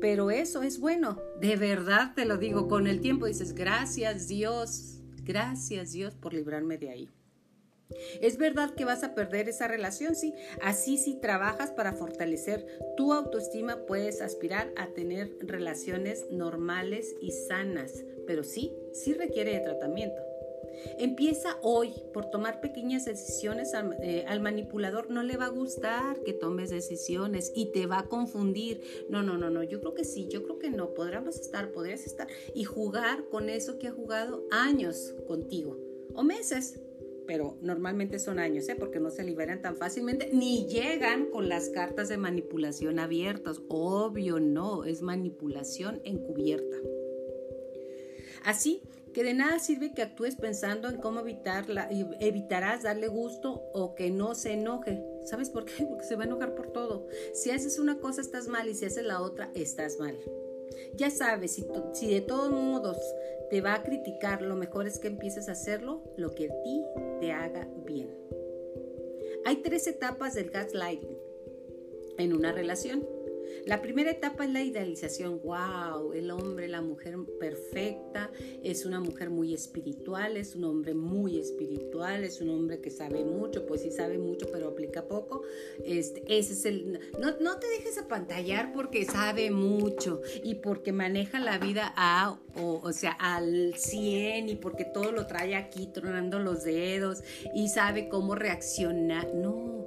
pero 0.00 0.30
eso 0.30 0.62
es 0.62 0.78
bueno. 0.78 1.20
De 1.40 1.56
verdad 1.56 2.12
te 2.14 2.24
lo 2.24 2.38
digo, 2.38 2.68
con 2.68 2.86
el 2.86 3.00
tiempo 3.00 3.26
dices, 3.26 3.54
gracias 3.54 4.28
Dios, 4.28 5.00
gracias 5.24 5.92
Dios 5.92 6.14
por 6.14 6.34
librarme 6.34 6.78
de 6.78 6.90
ahí. 6.90 7.08
Es 8.20 8.38
verdad 8.38 8.74
que 8.74 8.84
vas 8.84 9.04
a 9.04 9.14
perder 9.14 9.48
esa 9.48 9.68
relación, 9.68 10.14
sí. 10.14 10.34
Así 10.62 10.96
si 10.96 11.20
trabajas 11.20 11.70
para 11.70 11.92
fortalecer 11.92 12.66
tu 12.96 13.12
autoestima, 13.12 13.84
puedes 13.86 14.22
aspirar 14.22 14.72
a 14.76 14.88
tener 14.88 15.36
relaciones 15.40 16.26
normales 16.30 17.14
y 17.20 17.32
sanas, 17.32 18.04
pero 18.26 18.44
sí, 18.44 18.72
sí 18.92 19.12
requiere 19.14 19.52
de 19.52 19.60
tratamiento. 19.60 20.31
Empieza 20.98 21.58
hoy 21.62 21.92
por 22.12 22.30
tomar 22.30 22.60
pequeñas 22.60 23.04
decisiones 23.04 23.72
eh, 24.00 24.24
al, 24.26 24.40
manipulador. 24.40 25.10
No 25.10 25.22
le 25.22 25.36
va 25.36 25.46
a 25.46 25.50
gustar 25.50 26.22
que 26.22 26.32
tomes 26.32 26.70
decisiones 26.70 27.52
y 27.54 27.72
te 27.72 27.86
va 27.86 28.00
a 28.00 28.08
confundir. 28.08 28.80
No, 29.08 29.22
no, 29.22 29.36
no, 29.38 29.50
no. 29.50 29.62
Yo 29.62 29.80
creo 29.80 29.94
que 29.94 30.04
sí, 30.04 30.28
yo 30.28 30.42
creo 30.42 30.58
que 30.58 30.70
no. 30.70 30.94
Podríamos 30.94 31.36
estar, 31.40 31.72
podrías 31.72 32.06
estar 32.06 32.28
y 32.54 32.64
jugar 32.64 33.28
con 33.30 33.48
eso 33.48 33.78
que 33.78 33.88
ha 33.88 33.92
jugado 33.92 34.44
años 34.50 35.14
contigo 35.26 35.78
o 36.14 36.22
meses. 36.22 36.80
Pero 37.26 37.56
normalmente 37.62 38.18
son 38.18 38.40
años, 38.40 38.68
¿eh? 38.68 38.74
porque 38.76 38.98
no 38.98 39.10
se 39.10 39.22
liberan 39.22 39.62
tan 39.62 39.76
fácilmente 39.76 40.30
ni 40.32 40.66
llegan 40.66 41.30
con 41.30 41.48
las 41.48 41.68
cartas 41.68 42.08
de 42.08 42.16
manipulación 42.16 42.98
abiertas. 42.98 43.62
Obvio, 43.68 44.40
no, 44.40 44.84
es 44.84 45.02
manipulación 45.02 46.00
encubierta. 46.04 46.76
Así 48.44 48.82
que 49.12 49.24
de 49.24 49.34
nada 49.34 49.58
sirve 49.58 49.92
que 49.92 50.02
actúes 50.02 50.36
pensando 50.36 50.88
en 50.88 50.96
cómo 50.96 51.20
evitarla, 51.20 51.88
evitarás 52.20 52.82
darle 52.82 53.08
gusto 53.08 53.70
o 53.72 53.94
que 53.94 54.10
no 54.10 54.34
se 54.34 54.52
enoje. 54.52 55.04
¿Sabes 55.24 55.50
por 55.50 55.64
qué? 55.64 55.84
Porque 55.88 56.06
se 56.06 56.16
va 56.16 56.22
a 56.22 56.26
enojar 56.26 56.54
por 56.54 56.72
todo. 56.72 57.06
Si 57.34 57.50
haces 57.50 57.78
una 57.78 57.98
cosa 57.98 58.20
estás 58.20 58.48
mal 58.48 58.68
y 58.68 58.74
si 58.74 58.86
haces 58.86 59.04
la 59.04 59.20
otra 59.20 59.50
estás 59.54 59.98
mal. 59.98 60.16
Ya 60.94 61.10
sabes, 61.10 61.52
si, 61.52 61.66
si 61.92 62.12
de 62.12 62.20
todos 62.22 62.50
modos 62.50 62.98
te 63.50 63.60
va 63.60 63.74
a 63.74 63.82
criticar, 63.82 64.40
lo 64.42 64.56
mejor 64.56 64.86
es 64.86 64.98
que 64.98 65.08
empieces 65.08 65.48
a 65.48 65.52
hacerlo 65.52 66.02
lo 66.16 66.34
que 66.34 66.46
a 66.46 66.62
ti 66.62 66.84
te 67.20 67.32
haga 67.32 67.68
bien. 67.84 68.10
Hay 69.44 69.56
tres 69.56 69.86
etapas 69.86 70.34
del 70.34 70.50
gaslighting 70.50 71.18
en 72.18 72.32
una 72.32 72.52
relación. 72.52 73.06
La 73.66 73.80
primera 73.80 74.10
etapa 74.10 74.44
es 74.44 74.50
la 74.50 74.62
idealización. 74.62 75.40
¡Wow! 75.42 76.12
El 76.12 76.30
hombre, 76.30 76.68
la 76.68 76.82
mujer 76.82 77.16
perfecta, 77.38 78.30
es 78.62 78.84
una 78.84 79.00
mujer 79.00 79.30
muy 79.30 79.54
espiritual, 79.54 80.36
es 80.36 80.54
un 80.54 80.64
hombre 80.64 80.94
muy 80.94 81.38
espiritual, 81.38 82.24
es 82.24 82.40
un 82.40 82.50
hombre 82.50 82.80
que 82.80 82.90
sabe 82.90 83.24
mucho, 83.24 83.66
pues 83.66 83.82
sí 83.82 83.90
sabe 83.90 84.18
mucho, 84.18 84.46
pero 84.52 84.68
aplica 84.68 85.06
poco. 85.06 85.42
Este, 85.84 86.22
ese 86.26 86.52
es 86.52 86.64
el. 86.64 87.00
No, 87.20 87.36
no 87.40 87.58
te 87.58 87.68
dejes 87.68 87.98
apantallar 87.98 88.72
porque 88.72 89.04
sabe 89.04 89.50
mucho 89.50 90.20
y 90.42 90.56
porque 90.56 90.92
maneja 90.92 91.38
la 91.38 91.58
vida 91.58 91.92
a, 91.96 92.40
o, 92.56 92.92
sea, 92.92 93.12
al 93.12 93.74
100 93.76 94.48
y 94.48 94.56
porque 94.56 94.84
todo 94.84 95.12
lo 95.12 95.26
trae 95.26 95.54
aquí 95.54 95.88
tronando 95.92 96.38
los 96.38 96.64
dedos 96.64 97.22
y 97.54 97.68
sabe 97.68 98.08
cómo 98.08 98.34
reaccionar. 98.34 99.34
No. 99.34 99.86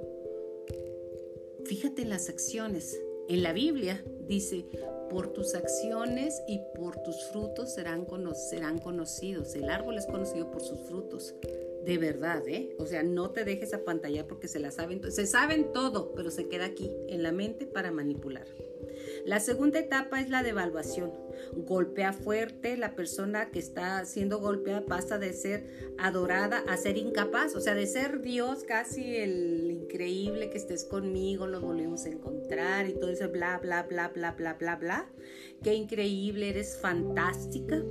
Fíjate 1.64 2.02
en 2.02 2.10
las 2.10 2.28
acciones 2.28 2.96
en 3.28 3.42
la 3.42 3.52
Biblia 3.52 4.04
dice, 4.26 4.66
por 5.10 5.32
tus 5.32 5.54
acciones 5.54 6.42
y 6.46 6.60
por 6.74 7.02
tus 7.02 7.24
frutos 7.24 7.74
serán, 7.74 8.04
conocidos. 8.04 9.54
El 9.54 9.70
árbol 9.70 9.98
es 9.98 10.06
conocido 10.06 10.50
por 10.50 10.62
sus 10.62 10.80
frutos. 10.80 11.34
De 11.84 11.98
verdad, 11.98 12.46
¿eh? 12.48 12.74
O 12.78 12.86
sea, 12.86 13.02
no 13.04 13.30
te 13.30 13.44
dejes 13.44 13.72
apantallar 13.72 14.26
porque 14.26 14.48
se 14.48 14.58
la 14.58 14.72
saben. 14.72 15.10
Se 15.12 15.26
saben 15.26 15.72
todo, 15.72 16.12
pero 16.14 16.30
se 16.30 16.48
queda 16.48 16.66
aquí, 16.66 16.90
en 17.08 17.22
la 17.22 17.30
mente, 17.30 17.66
para 17.66 17.92
manipular. 17.92 18.46
La 19.26 19.40
segunda 19.40 19.80
etapa 19.80 20.20
es 20.20 20.30
la 20.30 20.44
devaluación. 20.44 21.12
Golpea 21.56 22.12
fuerte, 22.12 22.76
la 22.76 22.94
persona 22.94 23.50
que 23.50 23.58
está 23.58 24.04
siendo 24.04 24.38
golpeada 24.38 24.86
pasa 24.86 25.18
de 25.18 25.32
ser 25.32 25.94
adorada 25.98 26.62
a 26.68 26.76
ser 26.76 26.96
incapaz, 26.96 27.56
o 27.56 27.60
sea, 27.60 27.74
de 27.74 27.88
ser 27.88 28.22
Dios 28.22 28.62
casi 28.62 29.16
el 29.16 29.68
increíble 29.68 30.48
que 30.48 30.58
estés 30.58 30.84
conmigo, 30.84 31.48
lo 31.48 31.60
volvemos 31.60 32.04
a 32.04 32.10
encontrar 32.10 32.88
y 32.88 32.92
todo 32.92 33.10
ese 33.10 33.26
bla, 33.26 33.58
bla, 33.58 33.82
bla, 33.82 34.08
bla, 34.14 34.30
bla, 34.30 34.54
bla, 34.54 34.76
bla. 34.76 35.10
Qué 35.60 35.74
increíble, 35.74 36.50
eres 36.50 36.78
fantástica. 36.80 37.82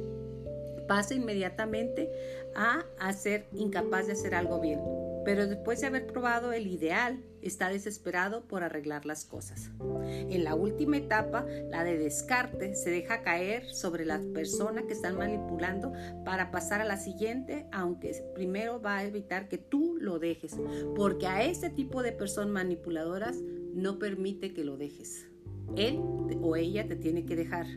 Pasa 0.87 1.15
inmediatamente 1.15 2.09
a, 2.55 2.85
a 2.97 3.11
ser 3.11 3.47
incapaz 3.51 4.07
de 4.07 4.13
hacer 4.13 4.35
algo 4.35 4.61
bien 4.61 4.79
pero 5.25 5.47
después 5.47 5.81
de 5.81 5.87
haber 5.87 6.05
probado 6.05 6.53
el 6.53 6.67
ideal, 6.67 7.19
está 7.45 7.69
desesperado 7.69 8.47
por 8.47 8.63
arreglar 8.63 9.05
las 9.05 9.23
cosas. 9.23 9.69
En 10.03 10.43
la 10.43 10.55
última 10.55 10.97
etapa, 10.97 11.45
la 11.69 11.83
de 11.83 11.97
descarte, 11.97 12.75
se 12.75 12.89
deja 12.89 13.21
caer 13.21 13.71
sobre 13.71 14.05
la 14.05 14.19
persona 14.33 14.85
que 14.87 14.93
están 14.93 15.17
manipulando 15.17 15.93
para 16.25 16.51
pasar 16.51 16.81
a 16.81 16.85
la 16.85 16.97
siguiente, 16.97 17.67
aunque 17.71 18.15
primero 18.33 18.81
va 18.81 18.97
a 18.97 19.05
evitar 19.05 19.47
que 19.47 19.57
tú 19.57 19.97
lo 19.99 20.19
dejes, 20.19 20.57
porque 20.95 21.27
a 21.27 21.43
ese 21.43 21.69
tipo 21.69 22.01
de 22.01 22.11
personas 22.11 22.51
manipuladoras 22.51 23.37
no 23.73 23.99
permite 23.99 24.53
que 24.53 24.63
lo 24.63 24.77
dejes. 24.77 25.27
Él 25.75 25.99
o 26.41 26.55
ella 26.55 26.87
te 26.87 26.95
tiene 26.95 27.25
que 27.25 27.35
dejar, 27.35 27.67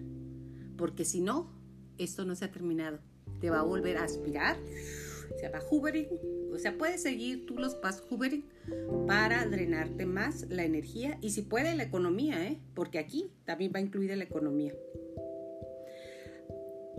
porque 0.77 1.05
si 1.05 1.21
no, 1.21 1.53
esto 1.99 2.25
no 2.25 2.35
se 2.35 2.47
ha 2.47 2.53
terminado. 2.53 3.01
Te 3.41 3.51
va 3.51 3.61
a 3.61 3.65
volver 3.65 3.99
a 3.99 4.05
aspirar, 4.05 4.57
se 5.39 5.49
va 5.49 5.59
a 5.59 5.61
o 6.59 6.61
sea, 6.61 6.77
puedes 6.77 7.03
seguir 7.03 7.47
tú 7.47 7.57
los 7.57 7.77
pasos 7.77 8.05
Hoovering 8.11 8.45
para 9.07 9.47
drenarte 9.47 10.07
más 10.07 10.45
la 10.49 10.65
energía 10.65 11.17
y 11.23 11.31
si 11.31 11.43
puede 11.43 11.77
la 11.77 11.85
economía, 11.85 12.49
¿eh? 12.49 12.59
porque 12.75 12.99
aquí 12.99 13.31
también 13.45 13.71
va 13.73 13.79
incluida 13.79 14.17
la 14.17 14.25
economía. 14.25 14.75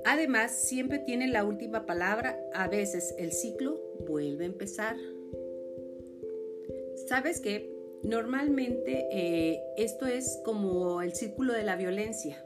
Además, 0.06 0.64
siempre 0.66 1.00
tiene 1.00 1.28
la 1.28 1.44
última 1.44 1.86
palabra. 1.86 2.40
A 2.54 2.70
veces 2.70 3.14
el 3.18 3.34
ciclo 3.34 3.78
vuelve 4.08 4.46
a 4.46 4.48
empezar. 4.48 4.96
¿Sabes 7.08 7.42
qué? 7.42 7.70
Normalmente 8.04 9.10
eh, 9.12 9.60
esto 9.76 10.08
es 10.08 10.40
como 10.46 11.02
el 11.02 11.14
círculo 11.16 11.52
de 11.52 11.64
la 11.64 11.76
violencia. 11.76 12.42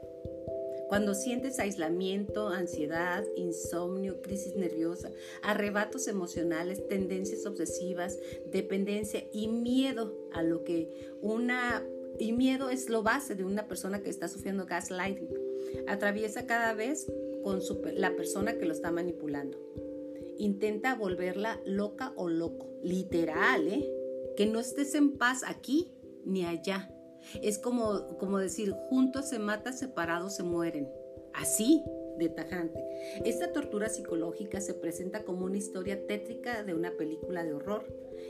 Cuando 0.94 1.16
sientes 1.16 1.58
aislamiento, 1.58 2.50
ansiedad, 2.50 3.24
insomnio, 3.34 4.22
crisis 4.22 4.54
nerviosa, 4.54 5.10
arrebatos 5.42 6.06
emocionales, 6.06 6.86
tendencias 6.86 7.46
obsesivas, 7.46 8.16
dependencia 8.52 9.24
y 9.32 9.48
miedo 9.48 10.16
a 10.32 10.44
lo 10.44 10.62
que 10.62 11.16
una... 11.20 11.84
Y 12.20 12.30
miedo 12.30 12.70
es 12.70 12.90
lo 12.90 13.02
base 13.02 13.34
de 13.34 13.42
una 13.42 13.66
persona 13.66 14.04
que 14.04 14.08
está 14.08 14.28
sufriendo 14.28 14.66
gaslighting. 14.66 15.30
Atraviesa 15.88 16.46
cada 16.46 16.74
vez 16.74 17.10
con 17.42 17.58
la 17.96 18.14
persona 18.14 18.56
que 18.56 18.64
lo 18.64 18.72
está 18.72 18.92
manipulando. 18.92 19.58
Intenta 20.38 20.94
volverla 20.94 21.60
loca 21.66 22.12
o 22.14 22.28
loco. 22.28 22.70
Literal, 22.84 23.66
¿eh? 23.66 23.84
Que 24.36 24.46
no 24.46 24.60
estés 24.60 24.94
en 24.94 25.18
paz 25.18 25.42
aquí 25.44 25.90
ni 26.24 26.44
allá 26.44 26.93
es 27.42 27.58
como, 27.58 28.18
como 28.18 28.38
decir, 28.38 28.72
juntos 28.88 29.28
se 29.28 29.38
mata, 29.38 29.72
separados 29.72 30.36
se 30.36 30.42
mueren. 30.42 30.88
Así 31.32 31.82
de 32.18 32.28
tajante. 32.28 32.80
Esta 33.24 33.52
tortura 33.52 33.88
psicológica 33.88 34.60
se 34.60 34.74
presenta 34.74 35.24
como 35.24 35.46
una 35.46 35.56
historia 35.56 36.06
tétrica 36.06 36.62
de 36.62 36.74
una 36.74 36.92
película 36.92 37.44
de 37.44 37.54
horror 37.54 37.84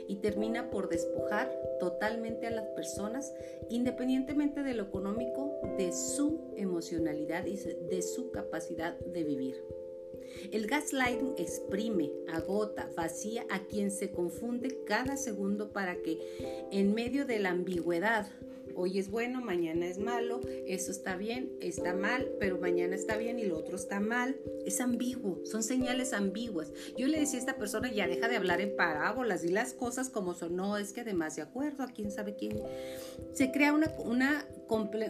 y 0.07 0.17
termina 0.17 0.69
por 0.69 0.89
despojar 0.89 1.51
totalmente 1.79 2.47
a 2.47 2.51
las 2.51 2.67
personas, 2.69 3.33
independientemente 3.69 4.63
de 4.63 4.73
lo 4.73 4.83
económico, 4.83 5.51
de 5.77 5.91
su 5.91 6.53
emocionalidad 6.55 7.45
y 7.45 7.57
de 7.57 8.01
su 8.01 8.31
capacidad 8.31 8.97
de 8.99 9.23
vivir. 9.23 9.63
El 10.51 10.67
gaslighting 10.67 11.35
exprime, 11.37 12.11
agota, 12.27 12.89
vacía 12.95 13.45
a 13.49 13.65
quien 13.65 13.91
se 13.91 14.11
confunde 14.11 14.83
cada 14.85 15.17
segundo 15.17 15.71
para 15.71 16.01
que 16.01 16.19
en 16.71 16.93
medio 16.93 17.25
de 17.25 17.39
la 17.39 17.51
ambigüedad 17.51 18.27
Hoy 18.75 18.99
es 18.99 19.09
bueno, 19.09 19.41
mañana 19.41 19.87
es 19.87 19.97
malo, 19.97 20.41
eso 20.67 20.91
está 20.91 21.15
bien, 21.15 21.51
está 21.61 21.93
mal, 21.93 22.29
pero 22.39 22.57
mañana 22.59 22.95
está 22.95 23.17
bien 23.17 23.39
y 23.39 23.45
lo 23.45 23.57
otro 23.57 23.75
está 23.75 23.99
mal. 23.99 24.35
Es 24.65 24.81
ambiguo, 24.81 25.39
son 25.45 25.63
señales 25.63 26.13
ambiguas. 26.13 26.71
Yo 26.97 27.07
le 27.07 27.19
decía 27.19 27.37
a 27.37 27.39
esta 27.39 27.57
persona, 27.57 27.91
ya 27.91 28.07
deja 28.07 28.27
de 28.27 28.35
hablar 28.35 28.61
en 28.61 28.75
parábolas 28.75 29.43
y 29.43 29.49
las 29.49 29.73
cosas 29.73 30.09
como 30.09 30.33
son. 30.33 30.55
No, 30.55 30.77
es 30.77 30.91
que 30.91 31.01
además 31.01 31.35
de 31.35 31.43
acuerdo 31.43 31.83
a 31.83 31.87
quién 31.87 32.11
sabe 32.11 32.35
quién. 32.35 32.61
Se 33.33 33.51
crea 33.51 33.73
una, 33.73 33.93
una 34.03 34.45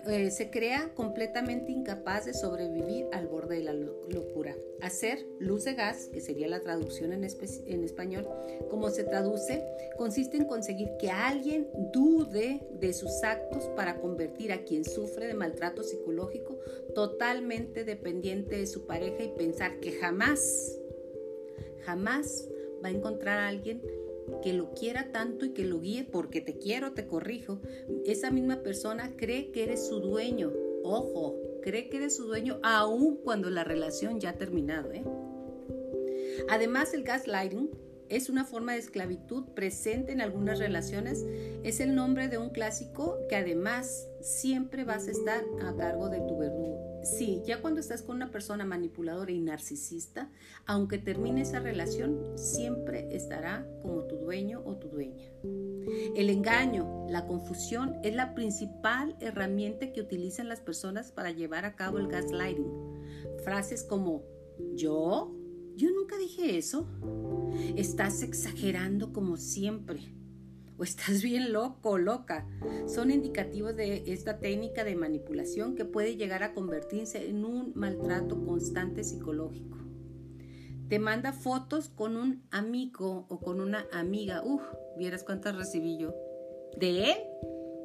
eh, 0.07 0.31
se 0.31 0.49
crea 0.49 0.91
completamente 0.95 1.71
incapaz 1.71 2.25
de 2.25 2.33
sobrevivir 2.33 3.07
al 3.13 3.27
borde 3.27 3.57
de 3.57 3.63
la 3.63 3.73
locura. 3.73 4.55
Hacer 4.81 5.25
luz 5.39 5.63
de 5.63 5.73
gas, 5.73 6.09
que 6.11 6.19
sería 6.19 6.47
la 6.47 6.59
traducción 6.59 7.13
en, 7.13 7.23
en 7.23 7.83
español, 7.83 8.27
como 8.69 8.89
se 8.89 9.03
traduce, 9.05 9.63
consiste 9.97 10.37
en 10.37 10.45
conseguir 10.45 10.89
que 10.99 11.09
alguien 11.09 11.69
dude 11.93 12.67
de 12.79 12.93
sus 12.93 13.23
actos 13.23 13.69
para 13.75 13.99
convertir 14.01 14.51
a 14.51 14.63
quien 14.63 14.83
sufre 14.83 15.27
de 15.27 15.33
maltrato 15.33 15.83
psicológico 15.83 16.59
totalmente 16.93 17.85
dependiente 17.85 18.57
de 18.57 18.67
su 18.67 18.85
pareja 18.85 19.23
y 19.23 19.29
pensar 19.29 19.79
que 19.79 19.93
jamás, 19.93 20.77
jamás 21.85 22.49
va 22.83 22.89
a 22.89 22.91
encontrar 22.91 23.39
a 23.39 23.47
alguien 23.47 23.81
que 24.41 24.53
lo 24.53 24.73
quiera 24.73 25.11
tanto 25.11 25.45
y 25.45 25.49
que 25.49 25.65
lo 25.65 25.79
guíe 25.79 26.03
porque 26.03 26.41
te 26.41 26.57
quiero, 26.57 26.93
te 26.93 27.07
corrijo, 27.07 27.59
esa 28.05 28.31
misma 28.31 28.61
persona 28.63 29.13
cree 29.15 29.51
que 29.51 29.63
eres 29.63 29.87
su 29.87 29.99
dueño. 29.99 30.51
Ojo, 30.83 31.35
cree 31.61 31.89
que 31.89 31.97
eres 31.97 32.15
su 32.15 32.25
dueño 32.25 32.59
aún 32.63 33.17
cuando 33.23 33.49
la 33.49 33.63
relación 33.63 34.19
ya 34.19 34.31
ha 34.31 34.37
terminado. 34.37 34.91
¿eh? 34.91 35.03
Además, 36.49 36.93
el 36.93 37.03
gaslighting 37.03 37.69
es 38.09 38.29
una 38.29 38.45
forma 38.45 38.73
de 38.73 38.79
esclavitud 38.79 39.45
presente 39.55 40.11
en 40.11 40.21
algunas 40.21 40.59
relaciones. 40.59 41.25
Es 41.63 41.79
el 41.79 41.95
nombre 41.95 42.27
de 42.27 42.37
un 42.37 42.49
clásico 42.49 43.17
que 43.29 43.35
además 43.35 44.07
siempre 44.21 44.83
vas 44.83 45.07
a 45.07 45.11
estar 45.11 45.43
a 45.63 45.75
cargo 45.75 46.09
de 46.09 46.19
tu 46.19 46.37
verdugo. 46.37 46.84
Sí, 47.05 47.43
ya 47.45 47.61
cuando 47.61 47.79
estás 47.79 48.01
con 48.01 48.15
una 48.15 48.31
persona 48.31 48.65
manipuladora 48.65 49.31
y 49.31 49.39
narcisista, 49.39 50.31
aunque 50.65 50.97
termine 50.97 51.41
esa 51.41 51.59
relación, 51.59 52.19
siempre 52.35 53.15
estará 53.15 53.67
como 53.83 54.05
tu 54.05 54.15
dueño 54.15 54.63
o 54.65 54.77
tu 54.77 54.89
dueña. 54.89 55.29
El 56.15 56.31
engaño, 56.31 57.05
la 57.07 57.27
confusión 57.27 57.97
es 58.01 58.15
la 58.15 58.33
principal 58.33 59.15
herramienta 59.19 59.93
que 59.93 60.01
utilizan 60.01 60.49
las 60.49 60.61
personas 60.61 61.11
para 61.11 61.29
llevar 61.29 61.65
a 61.65 61.75
cabo 61.75 61.99
el 61.99 62.07
gaslighting. 62.07 62.71
Frases 63.43 63.83
como 63.83 64.23
yo, 64.73 65.31
yo 65.75 65.91
nunca 65.91 66.17
dije 66.17 66.57
eso. 66.57 66.87
Estás 67.75 68.23
exagerando 68.23 69.13
como 69.13 69.37
siempre. 69.37 70.14
O 70.77 70.83
estás 70.83 71.23
bien 71.23 71.53
loco 71.53 71.97
loca. 71.97 72.47
Son 72.87 73.11
indicativos 73.11 73.75
de 73.75 74.03
esta 74.07 74.39
técnica 74.39 74.83
de 74.83 74.95
manipulación 74.95 75.75
que 75.75 75.85
puede 75.85 76.17
llegar 76.17 76.43
a 76.43 76.53
convertirse 76.53 77.29
en 77.29 77.45
un 77.45 77.71
maltrato 77.75 78.43
constante 78.45 79.03
psicológico. 79.03 79.77
Te 80.89 80.99
manda 80.99 81.33
fotos 81.33 81.89
con 81.89 82.15
un 82.15 82.43
amigo 82.51 83.25
o 83.29 83.39
con 83.39 83.59
una 83.59 83.87
amiga. 83.91 84.43
Uf, 84.43 84.61
vieras 84.97 85.23
cuántas 85.23 85.55
recibí 85.55 85.97
yo. 85.97 86.13
De 86.77 87.11
él 87.11 87.17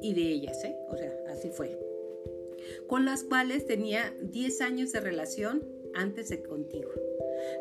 y 0.01 0.13
de 0.13 0.21
ellas, 0.21 0.63
¿eh? 0.63 0.75
O 0.89 0.97
sea, 0.97 1.11
así 1.31 1.49
fue. 1.49 1.79
Con 2.87 3.05
las 3.05 3.23
cuales 3.23 3.65
tenía 3.65 4.13
10 4.21 4.61
años 4.61 4.91
de 4.91 4.99
relación 4.99 5.63
antes 5.95 6.29
de 6.29 6.43
contigo. 6.43 6.91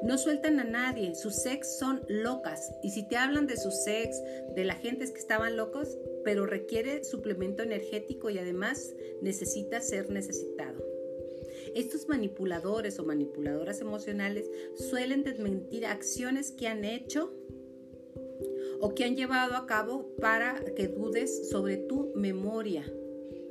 No 0.02 0.18
sueltan 0.18 0.60
a 0.60 0.64
nadie, 0.64 1.14
sus 1.14 1.36
sex 1.36 1.78
son 1.78 2.02
locas. 2.08 2.72
Y 2.82 2.90
si 2.90 3.06
te 3.06 3.16
hablan 3.16 3.46
de 3.46 3.56
sus 3.56 3.82
sex, 3.82 4.20
de 4.54 4.64
la 4.64 4.74
gente 4.74 5.04
que 5.12 5.18
estaban 5.18 5.56
locos, 5.56 5.98
pero 6.24 6.46
requiere 6.46 7.04
suplemento 7.04 7.62
energético 7.62 8.30
y 8.30 8.38
además 8.38 8.94
necesita 9.22 9.80
ser 9.80 10.10
necesitado. 10.10 10.84
Estos 11.74 12.08
manipuladores 12.08 12.98
o 12.98 13.04
manipuladoras 13.04 13.80
emocionales 13.80 14.50
suelen 14.74 15.22
desmentir 15.22 15.86
acciones 15.86 16.50
que 16.50 16.66
han 16.66 16.84
hecho 16.84 17.32
o 18.80 18.94
que 18.94 19.04
han 19.04 19.16
llevado 19.16 19.54
a 19.54 19.66
cabo 19.66 20.14
para 20.20 20.64
que 20.74 20.88
dudes 20.88 21.48
sobre 21.50 21.76
tu 21.76 22.12
memoria. 22.14 22.84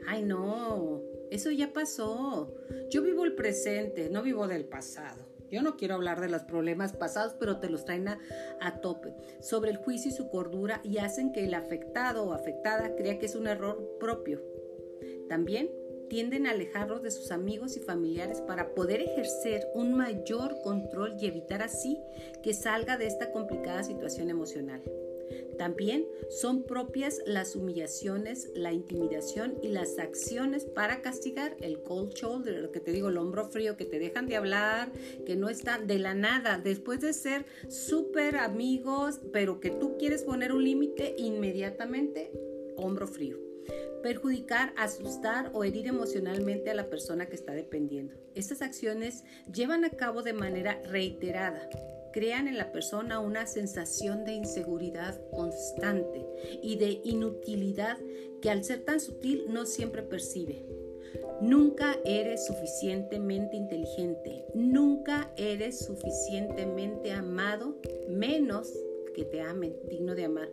Ay, 0.08 0.24
no, 0.24 1.04
eso 1.30 1.52
ya 1.52 1.72
pasó. 1.72 2.54
Yo 2.90 3.04
vivo 3.04 3.26
el 3.26 3.36
presente, 3.36 4.10
no 4.10 4.24
vivo 4.24 4.48
del 4.48 4.66
pasado. 4.66 5.30
Yo 5.52 5.62
no 5.62 5.78
quiero 5.78 5.96
hablar 5.96 6.22
de 6.22 6.30
los 6.30 6.44
problemas 6.44 6.94
pasados, 6.94 7.36
pero 7.40 7.60
te 7.60 7.70
los 7.70 7.86
traen 7.86 8.08
a, 8.08 8.82
tope. 8.82 9.14
Sobre 9.40 9.72
el 9.72 9.78
juicio 9.78 10.12
y 10.12 10.14
su 10.14 10.30
cordura 10.30 10.82
y 10.84 11.00
hacen 11.00 11.32
que 11.32 11.46
el 11.46 11.54
afectado 11.54 12.24
o 12.24 12.34
afectada 12.34 12.96
crea 12.96 13.20
que 13.20 13.26
es 13.26 13.36
un 13.36 13.48
error 13.48 13.98
propio. 14.00 14.42
También 15.28 15.72
tienden 16.10 16.48
a 16.48 16.52
alejarlos 16.52 17.04
de 17.04 17.12
sus 17.12 17.32
amigos 17.32 17.78
y 17.78 17.80
familiares 17.80 18.42
para 18.42 18.74
poder 18.74 19.02
ejercer 19.02 19.68
un 19.76 19.94
mayor 19.94 20.62
control 20.62 21.16
y 21.20 21.28
evitar 21.28 21.62
así 21.62 22.00
que 22.42 22.54
salga 22.54 22.98
de 22.98 23.08
esta 23.08 23.32
complicada 23.32 23.84
situación 23.84 24.30
emocional. 24.30 24.82
También 25.58 26.06
son 26.30 26.64
propias 26.64 27.22
las 27.26 27.56
humillaciones, 27.56 28.50
la 28.56 28.72
intimidación 28.72 29.58
y 29.62 29.70
las 29.70 30.00
acciones 30.00 30.66
para 30.66 31.02
castigar 31.02 31.58
el 31.62 31.82
cold 31.82 32.14
shoulder, 32.14 32.62
lo 32.62 32.72
que 32.72 32.80
te 32.80 32.92
digo, 32.92 33.10
el 33.10 33.18
hombro 33.18 33.46
frío, 33.46 33.78
que 33.78 33.86
te 33.86 34.00
dejan 34.00 34.28
de 34.28 34.36
hablar, 34.36 34.92
que 35.26 35.36
no 35.36 35.50
están 35.50 35.88
de 35.88 36.00
la 36.00 36.14
nada, 36.14 36.60
después 36.64 37.02
de 37.02 37.14
ser 37.14 37.46
súper 37.68 38.38
amigos, 38.38 39.22
pero 39.34 39.60
que 39.60 39.72
tú 39.72 39.98
quieres 39.98 40.24
poner 40.24 40.52
un 40.52 40.64
límite 40.64 41.16
inmediatamente, 41.18 42.32
hombro 42.78 43.08
frío. 43.08 43.38
Perjudicar, 44.02 44.74
asustar 44.78 45.52
o 45.54 45.64
herir 45.66 45.88
emocionalmente 45.88 46.70
a 46.70 46.74
la 46.74 46.90
persona 46.90 47.28
que 47.28 47.36
está 47.36 47.52
dependiendo. 47.54 48.16
Estas 48.34 48.62
acciones 48.62 49.26
llevan 49.54 49.84
a 49.84 49.90
cabo 49.90 50.24
de 50.24 50.34
manera 50.34 50.82
reiterada 50.86 51.70
crean 52.12 52.48
en 52.48 52.58
la 52.58 52.72
persona 52.72 53.20
una 53.20 53.48
sensación 53.48 54.26
de 54.26 54.34
inseguridad 54.34 55.20
constante 55.32 56.26
y 56.62 56.78
de 56.78 57.02
inutilidad 57.04 57.98
que 58.42 58.50
al 58.50 58.64
ser 58.64 58.84
tan 58.86 59.00
sutil 59.00 59.46
no 59.50 59.66
siempre 59.66 60.04
percibe. 60.04 60.66
Nunca 61.42 61.98
eres 62.06 62.46
suficientemente 62.46 63.56
inteligente, 63.56 64.46
nunca 64.54 65.32
eres 65.38 65.80
suficientemente 65.80 67.12
amado, 67.12 67.78
menos 68.10 68.74
que 69.16 69.24
te 69.24 69.42
amen, 69.42 69.74
digno 69.90 70.16
de 70.16 70.26
amar. 70.26 70.50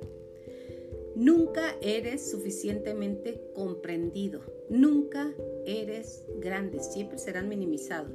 Nunca 1.14 1.74
eres 1.80 2.30
suficientemente 2.30 3.40
comprendido, 3.54 4.42
nunca 4.68 5.34
eres 5.64 6.24
grande, 6.38 6.80
siempre 6.80 7.18
serán 7.18 7.48
minimizados, 7.48 8.12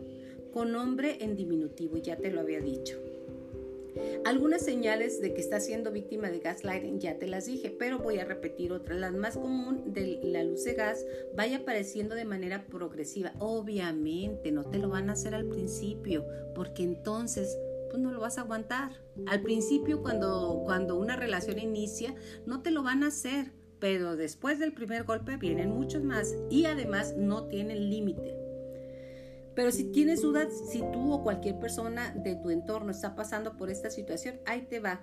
con 0.53 0.71
nombre 0.71 1.17
en 1.19 1.35
diminutivo, 1.35 1.97
ya 1.97 2.17
te 2.17 2.31
lo 2.31 2.41
había 2.41 2.61
dicho. 2.61 3.10
Algunas 4.23 4.61
señales 4.63 5.19
de 5.19 5.33
que 5.33 5.41
está 5.41 5.59
siendo 5.59 5.91
víctima 5.91 6.29
de 6.29 6.39
gaslighting 6.39 6.99
ya 6.99 7.17
te 7.17 7.27
las 7.27 7.47
dije, 7.47 7.75
pero 7.77 7.97
voy 7.97 8.19
a 8.19 8.25
repetir 8.25 8.71
otras. 8.71 8.99
La 8.99 9.11
más 9.11 9.35
común 9.35 9.93
de 9.93 10.19
la 10.23 10.43
luz 10.43 10.63
de 10.63 10.75
gas 10.75 11.03
vaya 11.35 11.57
apareciendo 11.57 12.13
de 12.13 12.25
manera 12.25 12.67
progresiva. 12.67 13.33
Obviamente 13.39 14.51
no 14.51 14.63
te 14.63 14.77
lo 14.77 14.89
van 14.89 15.09
a 15.09 15.13
hacer 15.13 15.33
al 15.33 15.47
principio, 15.47 16.25
porque 16.53 16.83
entonces 16.83 17.57
pues 17.89 18.01
no 18.01 18.11
lo 18.11 18.19
vas 18.19 18.37
a 18.37 18.41
aguantar. 18.41 18.91
Al 19.25 19.41
principio 19.41 20.03
cuando, 20.03 20.61
cuando 20.65 20.99
una 20.99 21.15
relación 21.15 21.57
inicia, 21.57 22.13
no 22.45 22.61
te 22.61 22.69
lo 22.69 22.83
van 22.83 23.03
a 23.03 23.07
hacer, 23.07 23.51
pero 23.79 24.15
después 24.15 24.59
del 24.59 24.73
primer 24.73 25.03
golpe 25.03 25.37
vienen 25.37 25.71
muchos 25.71 26.03
más 26.03 26.35
y 26.51 26.65
además 26.65 27.15
no 27.17 27.47
tienen 27.47 27.89
límite. 27.89 28.40
Pero 29.55 29.71
si 29.71 29.85
tienes 29.85 30.21
dudas, 30.21 30.47
si 30.69 30.79
tú 30.93 31.11
o 31.11 31.23
cualquier 31.23 31.59
persona 31.59 32.13
de 32.15 32.35
tu 32.35 32.49
entorno 32.49 32.91
está 32.91 33.15
pasando 33.15 33.57
por 33.57 33.69
esta 33.69 33.89
situación, 33.89 34.39
ahí 34.45 34.61
te 34.61 34.79
va 34.79 35.01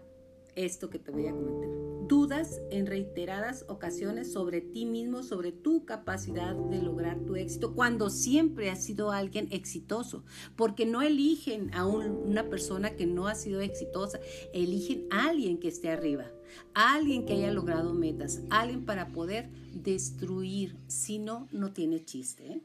esto 0.64 0.90
que 0.90 0.98
te 0.98 1.10
voy 1.10 1.26
a 1.26 1.32
comentar. 1.32 1.68
Dudas 2.08 2.60
en 2.70 2.86
reiteradas 2.86 3.64
ocasiones 3.68 4.32
sobre 4.32 4.60
ti 4.60 4.86
mismo, 4.86 5.22
sobre 5.22 5.52
tu 5.52 5.84
capacidad 5.84 6.54
de 6.54 6.82
lograr 6.82 7.20
tu 7.20 7.36
éxito, 7.36 7.74
cuando 7.74 8.10
siempre 8.10 8.70
has 8.70 8.82
sido 8.82 9.12
alguien 9.12 9.48
exitoso, 9.50 10.24
porque 10.56 10.86
no 10.86 11.02
eligen 11.02 11.72
a 11.74 11.86
una 11.86 12.48
persona 12.48 12.96
que 12.96 13.06
no 13.06 13.28
ha 13.28 13.34
sido 13.34 13.60
exitosa, 13.60 14.20
eligen 14.52 15.06
a 15.10 15.28
alguien 15.28 15.58
que 15.58 15.68
esté 15.68 15.90
arriba, 15.90 16.24
a 16.74 16.94
alguien 16.94 17.26
que 17.26 17.34
haya 17.34 17.52
logrado 17.52 17.92
metas, 17.92 18.40
alguien 18.50 18.84
para 18.84 19.08
poder 19.12 19.50
destruir, 19.74 20.76
si 20.86 21.18
no, 21.18 21.46
no 21.52 21.72
tiene 21.72 22.04
chiste. 22.04 22.46
¿eh? 22.46 22.62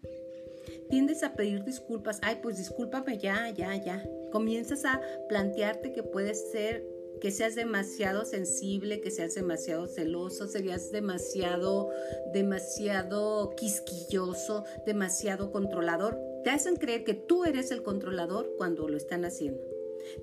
Tiendes 0.90 1.24
a 1.24 1.34
pedir 1.34 1.64
disculpas, 1.64 2.20
ay, 2.22 2.40
pues 2.42 2.58
discúlpame 2.58 3.18
ya, 3.18 3.50
ya, 3.50 3.76
ya. 3.76 4.04
Comienzas 4.32 4.86
a 4.86 5.02
plantearte 5.28 5.92
que 5.92 6.04
puedes 6.04 6.52
ser 6.52 6.84
que 7.24 7.32
seas 7.32 7.56
demasiado 7.56 8.26
sensible, 8.26 9.00
que 9.00 9.10
seas 9.10 9.34
demasiado 9.36 9.88
celoso, 9.88 10.48
serías 10.48 10.92
demasiado, 10.92 11.90
demasiado 12.34 13.54
quisquilloso, 13.56 14.66
demasiado 14.86 15.52
controlador. 15.52 16.20
Te 16.44 16.50
hacen 16.50 16.76
creer 16.76 17.06
que 17.06 17.14
tú 17.14 17.46
eres 17.46 17.72
el 17.72 17.82
controlador 17.82 18.54
cuando 18.58 18.90
lo 18.90 18.98
están 18.98 19.24
haciendo. 19.24 19.66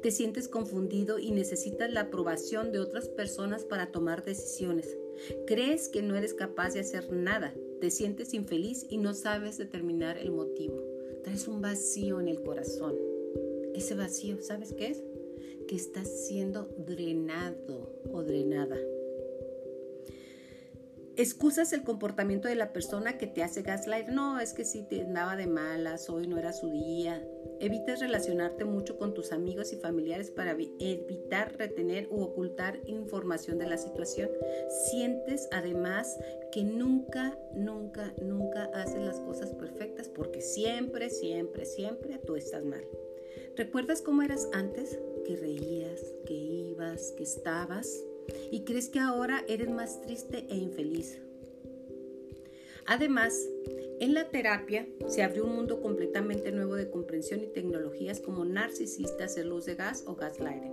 Te 0.02 0.11
sientes 0.11 0.46
confundido 0.46 1.18
y 1.18 1.30
necesitas 1.30 1.90
la 1.90 2.02
aprobación 2.02 2.70
de 2.70 2.80
otras 2.80 3.08
personas 3.08 3.64
para 3.64 3.90
tomar 3.90 4.22
decisiones. 4.22 4.98
Crees 5.46 5.88
que 5.88 6.02
no 6.02 6.16
eres 6.16 6.34
capaz 6.34 6.74
de 6.74 6.80
hacer 6.80 7.11
nada. 7.11 7.54
Te 7.81 7.91
sientes 7.91 8.35
infeliz 8.35 8.85
y 8.91 8.99
no 8.99 9.14
sabes 9.14 9.57
determinar 9.57 10.18
el 10.18 10.33
motivo. 10.33 10.85
Traes 11.24 11.49
un 11.49 11.62
vacío 11.62 12.20
en 12.20 12.28
el 12.28 12.43
corazón. 12.43 12.95
Ese 13.74 13.95
vacío, 13.95 14.43
¿sabes 14.43 14.74
qué 14.74 14.89
es? 14.89 15.03
Que 15.66 15.76
estás 15.76 16.26
siendo 16.26 16.68
drenado 16.76 17.91
o 18.12 18.22
drenada. 18.22 18.76
Excusas 21.20 21.74
el 21.74 21.82
comportamiento 21.82 22.48
de 22.48 22.54
la 22.54 22.72
persona 22.72 23.18
que 23.18 23.26
te 23.26 23.42
hace 23.42 23.60
gaslight. 23.60 24.08
No, 24.08 24.40
es 24.40 24.54
que 24.54 24.64
si 24.64 24.84
te 24.84 25.02
andaba 25.02 25.36
de 25.36 25.46
malas, 25.46 26.08
hoy 26.08 26.26
no 26.26 26.38
era 26.38 26.54
su 26.54 26.70
día. 26.70 27.22
Evitas 27.60 28.00
relacionarte 28.00 28.64
mucho 28.64 28.96
con 28.96 29.12
tus 29.12 29.30
amigos 29.30 29.70
y 29.74 29.76
familiares 29.76 30.30
para 30.30 30.52
evitar 30.52 31.58
retener 31.58 32.08
u 32.10 32.22
ocultar 32.22 32.80
información 32.86 33.58
de 33.58 33.66
la 33.66 33.76
situación. 33.76 34.30
Sientes 34.88 35.46
además 35.52 36.18
que 36.52 36.62
nunca, 36.62 37.38
nunca, 37.54 38.14
nunca 38.22 38.70
haces 38.72 39.02
las 39.02 39.20
cosas 39.20 39.50
perfectas 39.50 40.08
porque 40.08 40.40
siempre, 40.40 41.10
siempre, 41.10 41.66
siempre 41.66 42.16
tú 42.16 42.34
estás 42.34 42.64
mal. 42.64 42.88
¿Recuerdas 43.58 44.00
cómo 44.00 44.22
eras 44.22 44.48
antes? 44.54 44.98
Que 45.26 45.36
reías, 45.36 46.00
que 46.24 46.32
ibas, 46.32 47.12
que 47.12 47.24
estabas 47.24 48.06
y 48.50 48.64
crees 48.64 48.88
que 48.88 48.98
ahora 48.98 49.44
eres 49.48 49.70
más 49.70 50.00
triste 50.02 50.46
e 50.48 50.56
infeliz. 50.56 51.20
Además, 52.86 53.48
en 54.00 54.14
la 54.14 54.30
terapia 54.30 54.86
se 55.06 55.22
abrió 55.22 55.44
un 55.44 55.54
mundo 55.54 55.80
completamente 55.80 56.50
nuevo 56.52 56.74
de 56.74 56.90
comprensión 56.90 57.40
y 57.42 57.46
tecnologías 57.46 58.18
como 58.18 58.44
narcisistas, 58.44 59.36
luz 59.44 59.66
de 59.66 59.74
gas 59.74 60.04
o 60.06 60.16
gaslighting. 60.16 60.72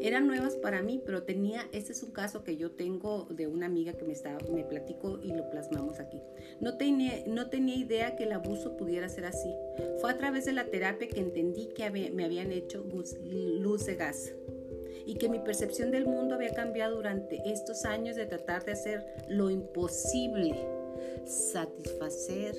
Eran 0.00 0.26
nuevas 0.26 0.56
para 0.56 0.82
mí, 0.82 1.00
pero 1.04 1.22
tenía, 1.22 1.66
este 1.72 1.92
es 1.92 2.02
un 2.02 2.10
caso 2.10 2.44
que 2.44 2.56
yo 2.56 2.72
tengo 2.72 3.26
de 3.30 3.46
una 3.46 3.66
amiga 3.66 3.94
que 3.94 4.04
me, 4.04 4.12
estaba, 4.12 4.38
me 4.52 4.64
platicó 4.64 5.18
y 5.22 5.32
lo 5.32 5.48
plasmamos 5.48 5.98
aquí. 5.98 6.20
No 6.60 6.76
tenía, 6.76 7.24
no 7.26 7.48
tenía 7.48 7.76
idea 7.76 8.16
que 8.16 8.24
el 8.24 8.32
abuso 8.32 8.76
pudiera 8.76 9.08
ser 9.08 9.24
así. 9.24 9.54
Fue 10.00 10.10
a 10.10 10.18
través 10.18 10.44
de 10.44 10.52
la 10.52 10.66
terapia 10.66 11.08
que 11.08 11.20
entendí 11.20 11.68
que 11.68 11.88
me 11.90 12.24
habían 12.24 12.52
hecho 12.52 12.84
luz 13.24 13.86
de 13.86 13.94
gas 13.94 14.32
y 15.06 15.14
que 15.14 15.28
mi 15.28 15.38
percepción 15.38 15.90
del 15.90 16.04
mundo 16.04 16.34
había 16.34 16.52
cambiado 16.52 16.96
durante 16.96 17.40
estos 17.46 17.84
años 17.84 18.16
de 18.16 18.26
tratar 18.26 18.64
de 18.64 18.72
hacer 18.72 19.06
lo 19.28 19.50
imposible, 19.50 20.54
satisfacer 21.24 22.56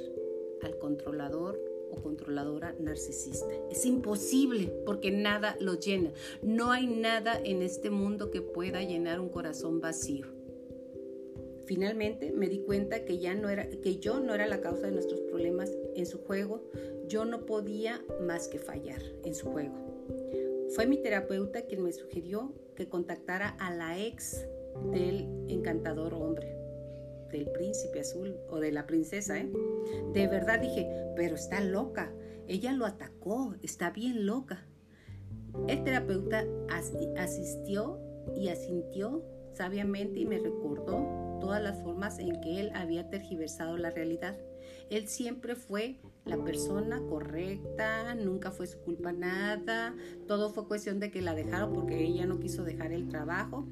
al 0.63 0.77
controlador 0.77 1.59
o 1.91 2.01
controladora 2.01 2.73
narcisista. 2.79 3.53
Es 3.69 3.85
imposible 3.85 4.73
porque 4.85 5.11
nada 5.11 5.57
lo 5.59 5.75
llena. 5.75 6.11
No 6.41 6.71
hay 6.71 6.87
nada 6.87 7.39
en 7.43 7.61
este 7.61 7.89
mundo 7.89 8.31
que 8.31 8.41
pueda 8.41 8.81
llenar 8.81 9.19
un 9.19 9.29
corazón 9.29 9.81
vacío. 9.81 10.27
Finalmente 11.65 12.31
me 12.31 12.47
di 12.47 12.59
cuenta 12.59 13.03
que 13.03 13.19
ya 13.19 13.35
no 13.35 13.49
era 13.49 13.69
que 13.69 13.97
yo 13.97 14.21
no 14.21 14.33
era 14.33 14.47
la 14.47 14.61
causa 14.61 14.87
de 14.87 14.93
nuestros 14.93 15.19
problemas 15.21 15.69
en 15.95 16.05
su 16.05 16.19
juego. 16.19 16.63
Yo 17.07 17.25
no 17.25 17.45
podía 17.45 18.01
más 18.21 18.47
que 18.47 18.57
fallar 18.57 19.01
en 19.25 19.35
su 19.35 19.47
juego. 19.47 19.75
Fue 20.75 20.85
mi 20.85 20.97
terapeuta 21.01 21.61
quien 21.63 21.83
me 21.83 21.93
sugirió 21.93 22.53
que 22.75 22.89
contactara 22.89 23.49
a 23.59 23.73
la 23.73 23.97
ex 23.97 24.45
del 24.91 25.27
encantador 25.47 26.13
hombre, 26.13 26.55
del 27.31 27.49
príncipe 27.51 28.01
azul 28.01 28.35
o 28.49 28.59
de 28.59 28.71
la 28.71 28.85
princesa. 28.85 29.39
¿eh? 29.39 29.49
De 30.13 30.27
verdad 30.27 30.59
dije, 30.59 30.87
pero 31.15 31.35
está 31.35 31.61
loca, 31.61 32.13
ella 32.47 32.73
lo 32.73 32.85
atacó, 32.85 33.55
está 33.63 33.89
bien 33.91 34.25
loca. 34.25 34.65
El 35.67 35.83
terapeuta 35.83 36.45
asistió 37.17 37.99
y 38.35 38.49
asintió 38.49 39.23
sabiamente 39.53 40.19
y 40.19 40.25
me 40.25 40.37
recordó 40.37 41.39
todas 41.39 41.61
las 41.61 41.81
formas 41.81 42.19
en 42.19 42.39
que 42.41 42.59
él 42.59 42.71
había 42.75 43.09
tergiversado 43.09 43.77
la 43.77 43.89
realidad. 43.89 44.37
Él 44.89 45.07
siempre 45.07 45.55
fue 45.55 45.99
la 46.27 46.43
persona 46.43 47.01
correcta, 47.09 48.13
nunca 48.15 48.51
fue 48.51 48.67
su 48.67 48.79
culpa 48.79 49.11
nada, 49.11 49.95
todo 50.27 50.49
fue 50.49 50.67
cuestión 50.67 50.99
de 50.99 51.11
que 51.11 51.21
la 51.21 51.33
dejaron 51.33 51.73
porque 51.73 52.03
ella 52.03 52.25
no 52.25 52.39
quiso 52.39 52.63
dejar 52.63 52.91
el 52.91 53.07
trabajo. 53.07 53.67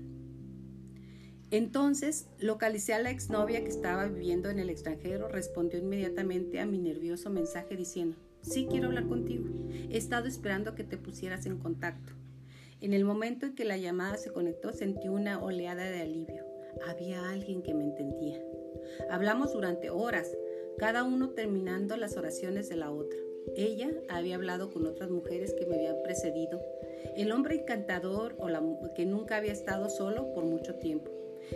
Entonces 1.52 2.28
localicé 2.40 2.94
a 2.94 3.00
la 3.00 3.12
exnovia 3.12 3.62
que 3.62 3.70
estaba 3.70 4.08
viviendo 4.08 4.50
en 4.50 4.60
el 4.60 4.70
extranjero, 4.70 5.28
respondió 5.28 5.80
inmediatamente 5.80 6.60
a 6.60 6.66
mi 6.66 6.80
nervioso 6.80 7.30
mensaje 7.30 7.76
diciendo, 7.76 8.18
sí 8.42 8.68
quiero 8.70 8.88
hablar 8.88 9.08
contigo, 9.08 9.46
he 9.90 9.98
estado 9.98 10.28
esperando 10.28 10.76
que 10.76 10.84
te 10.84 10.98
pusieras 10.98 11.46
en 11.46 11.58
contacto. 11.60 12.14
En 12.82 12.94
el 12.94 13.06
momento 13.06 13.46
en 13.46 13.56
que 13.56 13.66
la 13.66 13.78
llamada 13.78 14.18
se 14.18 14.32
conectó 14.32 14.74
sentí 14.74 15.08
una 15.08 15.42
oleada 15.42 15.84
de 15.86 16.02
alivio. 16.02 16.46
Había 16.88 17.30
alguien 17.30 17.64
que 17.64 17.74
me 17.74 17.86
entendía. 17.86 18.40
Hablamos 19.10 19.54
durante 19.54 19.90
horas, 19.90 20.30
cada 20.78 21.04
uno 21.04 21.30
terminando 21.30 21.96
las 21.98 22.18
oraciones 22.18 22.70
de 22.70 22.76
la 22.76 22.92
otra. 22.92 23.20
Ella 23.56 23.92
había 24.10 24.36
hablado 24.36 24.72
con 24.72 24.86
otras 24.86 25.10
mujeres 25.10 25.54
que 25.54 25.66
me 25.66 25.76
habían 25.76 26.02
precedido. 26.04 26.62
El 27.16 27.32
hombre 27.32 27.56
encantador 27.56 28.36
o 28.40 28.50
la 28.50 28.62
que 28.96 29.06
nunca 29.06 29.38
había 29.38 29.54
estado 29.54 29.90
solo 29.90 30.34
por 30.34 30.44
mucho 30.44 30.76
tiempo. 30.76 31.12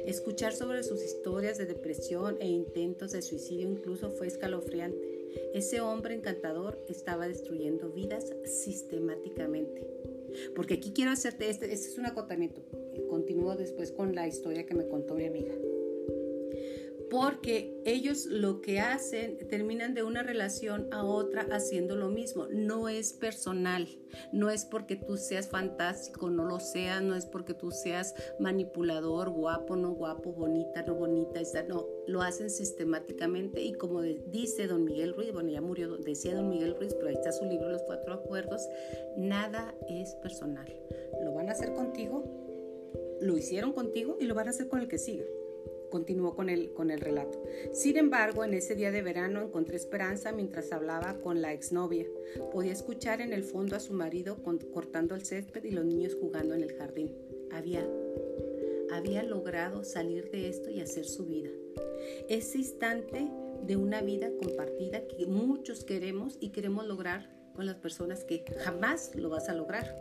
Escuchar 0.05 0.53
sobre 0.53 0.83
sus 0.83 1.03
historias 1.03 1.57
de 1.57 1.65
depresión 1.65 2.37
e 2.39 2.47
intentos 2.47 3.11
de 3.11 3.21
suicidio 3.21 3.67
incluso 3.67 4.11
fue 4.11 4.27
escalofriante. 4.27 5.29
Ese 5.53 5.81
hombre 5.81 6.13
encantador 6.13 6.83
estaba 6.87 7.27
destruyendo 7.27 7.89
vidas 7.89 8.33
sistemáticamente. 8.45 9.85
Porque 10.55 10.75
aquí 10.75 10.91
quiero 10.93 11.11
hacerte, 11.11 11.49
este, 11.49 11.73
este 11.73 11.87
es 11.89 11.97
un 11.97 12.05
acotamiento. 12.05 12.61
Continúo 13.09 13.55
después 13.55 13.91
con 13.91 14.13
la 14.13 14.27
historia 14.27 14.67
que 14.67 14.75
me 14.75 14.87
contó 14.87 15.15
mi 15.15 15.25
amiga 15.25 15.55
porque 17.09 17.81
ellos 17.85 18.25
lo 18.27 18.61
que 18.61 18.79
hacen 18.79 19.37
terminan 19.47 19.93
de 19.93 20.03
una 20.03 20.21
relación 20.23 20.87
a 20.91 21.03
otra 21.03 21.47
haciendo 21.51 21.95
lo 21.95 22.09
mismo. 22.09 22.47
No 22.51 22.87
es 22.87 23.13
personal, 23.13 23.87
no 24.31 24.49
es 24.49 24.65
porque 24.65 24.95
tú 24.95 25.17
seas 25.17 25.47
fantástico, 25.49 26.29
no 26.29 26.45
lo 26.45 26.59
seas, 26.59 27.01
no 27.01 27.15
es 27.15 27.25
porque 27.25 27.53
tú 27.53 27.71
seas 27.71 28.13
manipulador, 28.39 29.29
guapo, 29.29 29.75
no 29.75 29.93
guapo, 29.93 30.31
bonita, 30.31 30.83
no 30.83 30.95
bonita, 30.95 31.41
no, 31.67 31.85
lo 32.07 32.21
hacen 32.21 32.49
sistemáticamente 32.49 33.61
y 33.61 33.73
como 33.73 34.01
dice 34.01 34.67
don 34.67 34.83
Miguel 34.83 35.13
Ruiz, 35.13 35.33
bueno 35.33 35.49
ya 35.49 35.61
murió, 35.61 35.97
decía 35.97 36.35
don 36.35 36.49
Miguel 36.49 36.75
Ruiz, 36.75 36.93
pero 36.93 37.07
ahí 37.07 37.15
está 37.15 37.31
su 37.31 37.45
libro 37.45 37.69
Los 37.69 37.83
Cuatro 37.83 38.13
Acuerdos, 38.13 38.67
nada 39.17 39.73
es 39.87 40.13
personal. 40.15 40.71
Lo 41.23 41.33
van 41.33 41.49
a 41.49 41.53
hacer 41.53 41.73
contigo, 41.73 42.23
lo 43.21 43.37
hicieron 43.37 43.73
contigo 43.73 44.17
y 44.19 44.25
lo 44.25 44.35
van 44.35 44.47
a 44.47 44.51
hacer 44.51 44.67
con 44.67 44.79
el 44.79 44.87
que 44.87 44.97
siga. 44.97 45.25
Continuó 45.89 46.35
con 46.35 46.49
el, 46.49 46.71
con 46.73 46.91
el 46.91 46.99
relato. 46.99 47.41
Sin 47.73 47.97
embargo, 47.97 48.43
en 48.43 48.53
ese 48.53 48.75
día 48.75 48.91
de 48.91 49.01
verano 49.01 49.41
encontré 49.41 49.75
esperanza 49.75 50.31
mientras 50.31 50.71
hablaba 50.71 51.15
con 51.21 51.41
la 51.41 51.53
exnovia. 51.53 52.05
Podía 52.51 52.71
escuchar 52.71 53.21
en 53.21 53.33
el 53.33 53.43
fondo 53.43 53.75
a 53.75 53.79
su 53.79 53.93
marido 53.93 54.37
cortando 54.73 55.15
el 55.15 55.25
césped 55.25 55.63
y 55.63 55.71
los 55.71 55.85
niños 55.85 56.15
jugando 56.19 56.53
en 56.53 56.63
el 56.63 56.73
jardín. 56.73 57.11
Había, 57.51 57.87
había 58.91 59.23
logrado 59.23 59.83
salir 59.83 60.29
de 60.31 60.49
esto 60.49 60.69
y 60.69 60.81
hacer 60.81 61.05
su 61.05 61.25
vida. 61.25 61.49
Ese 62.27 62.59
instante 62.59 63.27
de 63.65 63.75
una 63.75 64.01
vida 64.01 64.29
compartida 64.41 65.05
que 65.07 65.25
muchos 65.25 65.83
queremos 65.83 66.37
y 66.39 66.49
queremos 66.49 66.85
lograr 66.87 67.29
con 67.53 67.65
las 67.65 67.75
personas 67.75 68.23
que 68.23 68.45
jamás 68.59 69.15
lo 69.15 69.29
vas 69.29 69.49
a 69.49 69.53
lograr. 69.53 69.95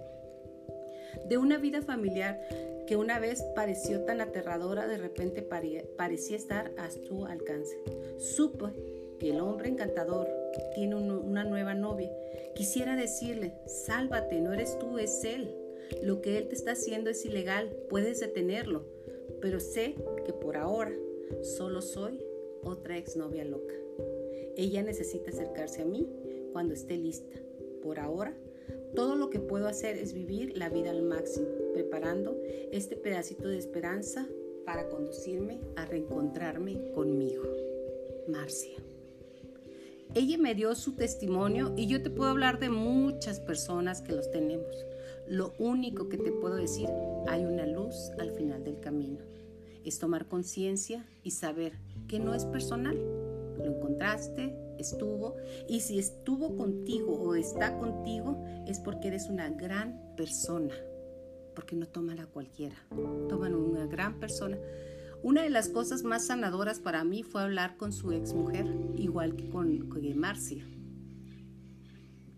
De 1.29 1.39
una 1.39 1.59
vida 1.59 1.83
familiar 1.83 2.41
que 2.89 2.97
una 2.97 3.19
vez 3.19 3.43
pareció 3.55 4.01
tan 4.07 4.23
aterradora, 4.23 4.89
de 4.89 4.97
repente 4.97 5.43
parecía 5.43 6.37
estar 6.39 6.73
a 6.79 6.91
su 6.91 7.27
alcance. 7.27 7.77
Supo 8.17 8.71
que 9.19 9.29
el 9.29 9.41
hombre 9.41 9.69
encantador 9.69 10.27
tiene 10.75 10.95
una 10.95 11.45
nueva 11.45 11.75
novia. 11.75 12.11
Quisiera 12.55 12.97
decirle, 12.97 13.53
sálvate, 13.67 14.41
no 14.41 14.55
eres 14.55 14.79
tú, 14.79 14.99
es 14.99 15.23
él. 15.23 15.55
Lo 16.03 16.23
que 16.23 16.39
él 16.39 16.49
te 16.49 16.55
está 16.55 16.73
haciendo 16.73 17.11
es 17.11 17.27
ilegal, 17.27 17.69
puedes 17.91 18.21
detenerlo. 18.21 18.87
Pero 19.43 19.61
sé 19.61 19.95
que 20.25 20.33
por 20.33 20.57
ahora 20.57 20.93
solo 21.43 21.83
soy 21.83 22.25
otra 22.63 22.97
exnovia 22.97 23.45
loca. 23.45 23.75
Ella 24.57 24.83
necesita 24.83 25.31
acercarse 25.31 25.83
a 25.83 25.85
mí 25.85 26.09
cuando 26.53 26.73
esté 26.73 26.97
lista. 26.97 27.37
Por 27.83 28.01
ahora 28.01 28.35
todo 28.95 29.17
lo 29.17 29.31
que 29.31 29.41
puedo 29.41 29.69
hacer 29.69 29.99
es 29.99 30.15
vivir 30.15 30.57
la 30.57 30.71
vida 30.71 30.91
al 30.91 31.03
máximo, 31.03 31.47
preparando 31.79 32.37
este 32.73 32.97
pedacito 32.97 33.47
de 33.47 33.57
esperanza 33.57 34.27
para 34.67 34.89
conducirme 34.89 35.61
a 35.77 35.87
reencontrarme 35.87 36.91
conmigo. 36.91 37.45
Marcia. 38.27 38.83
Ella 40.13 40.39
me 40.39 40.57
dio 40.57 40.75
su 40.75 40.97
testimonio 40.97 41.75
y 41.77 41.87
yo 41.87 42.03
te 42.03 42.11
puedo 42.11 42.31
hablar 42.31 42.59
de 42.59 42.69
muchas 42.69 43.39
personas 43.39 44.03
que 44.03 44.11
los 44.11 44.29
tenemos. 44.33 44.75
Lo 45.29 45.55
único 45.61 46.09
que 46.09 46.19
te 46.19 46.33
puedo 46.33 46.57
decir, 46.57 46.89
hay 47.29 47.45
una 47.45 47.65
luz 47.65 48.11
al 48.19 48.33
final 48.33 48.65
del 48.65 48.81
camino. 48.81 49.21
Es 49.85 50.01
tomar 50.01 50.27
conciencia 50.27 51.07
y 51.23 51.31
saber 51.31 51.75
que 52.09 52.19
no 52.19 52.35
es 52.35 52.45
personal. 52.45 52.97
Lo 53.57 53.67
encontraste, 53.67 54.53
estuvo 54.79 55.37
y 55.69 55.79
si 55.79 56.01
estuvo 56.01 56.57
contigo 56.57 57.13
o 57.13 57.37
está 57.37 57.79
contigo 57.79 58.45
es 58.67 58.81
porque 58.81 59.09
eres 59.09 59.29
una 59.29 59.49
gran 59.51 60.01
persona, 60.17 60.75
porque 61.59 61.75
no 61.75 61.89
toman 61.89 62.21
a 62.21 62.27
cualquiera, 62.27 62.77
toman 63.29 63.57
una 63.57 63.85
gran 63.85 64.21
persona. 64.21 64.57
Una 65.25 65.43
de 65.43 65.51
las 65.51 65.69
cosas 65.69 66.05
más 66.05 66.27
sanadoras 66.27 66.79
para 66.79 67.03
mí 67.03 67.25
fue 67.25 67.43
hablar 67.43 67.77
con 67.77 67.93
su 67.93 68.13
ex 68.13 68.33
mujer, 68.33 68.65
igual 68.97 69.35
que 69.35 69.49
con, 69.49 69.77
con 69.89 70.17
Marcia. 70.17 70.65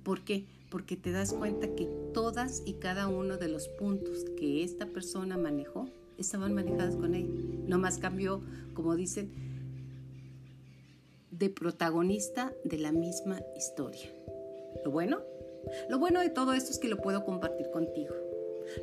¿Por 0.05 0.25
qué? 0.25 0.47
Porque 0.71 0.97
te 0.97 1.13
das 1.13 1.35
cuenta 1.35 1.75
que 1.75 1.85
todas 2.15 2.63
y 2.65 2.79
cada 2.79 3.09
uno 3.09 3.37
de 3.37 3.49
los 3.49 3.69
puntos 3.69 4.25
que 4.39 4.65
esta 4.65 4.87
persona 4.87 5.37
manejó 5.37 5.87
estaban 6.17 6.55
manejadas 6.55 6.97
con 6.97 7.15
él. 7.15 7.69
Nomás 7.69 7.99
cambió, 7.99 8.41
como 8.73 8.97
dicen, 8.97 9.31
de 11.31 11.51
protagonista 11.51 12.55
de 12.65 12.79
la 12.79 12.91
misma 12.91 13.43
historia. 13.55 14.11
Lo 14.83 14.91
bueno, 14.91 15.21
lo 15.91 15.99
bueno 15.99 16.21
de 16.21 16.31
todo 16.31 16.55
esto 16.55 16.71
es 16.71 16.79
que 16.79 16.89
lo 16.89 17.03
puedo 17.03 17.23
compartir 17.27 17.71
contigo. 17.71 18.15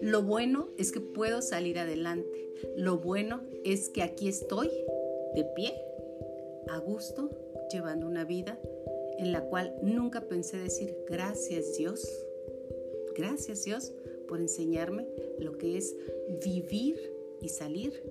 Lo 0.02 0.24
bueno 0.24 0.70
es 0.78 0.92
que 0.92 1.00
puedo 1.00 1.42
salir 1.42 1.80
adelante. 1.80 2.50
Lo 2.76 2.98
bueno 2.98 3.42
es 3.64 3.90
que 3.90 4.02
aquí 4.02 4.28
estoy 4.28 4.70
de 5.36 5.44
pie, 5.56 5.74
a 6.70 6.80
gusto, 6.80 7.30
llevando 7.72 8.08
una 8.08 8.24
vida 8.24 8.60
en 9.18 9.32
la 9.32 9.42
cual 9.42 9.76
nunca 9.82 10.22
pensé 10.22 10.58
decir 10.58 10.96
gracias 11.08 11.78
Dios. 11.78 12.08
Gracias 13.16 13.66
Dios 13.66 13.94
por 14.28 14.40
enseñarme 14.40 15.08
lo 15.40 15.58
que 15.58 15.78
es 15.78 15.96
vivir 16.44 16.96
y 17.42 17.50
salir 17.50 18.04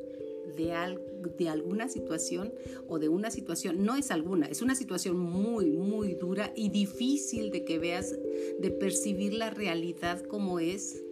de, 0.56 0.98
de 1.36 1.48
alguna 1.48 1.88
situación 1.88 2.52
o 2.88 2.98
de 2.98 3.08
una 3.08 3.30
situación, 3.30 3.84
no 3.84 3.96
es 3.96 4.10
alguna, 4.10 4.46
es 4.46 4.62
una 4.62 4.74
situación 4.74 5.18
muy, 5.18 5.66
muy 5.76 6.14
dura 6.14 6.52
y 6.56 6.70
difícil 6.70 7.50
de 7.50 7.64
que 7.64 7.78
veas, 7.78 8.14
de 8.58 8.70
percibir 8.70 9.34
la 9.34 9.50
realidad 9.50 10.22
como 10.22 10.58
es, 10.58 11.02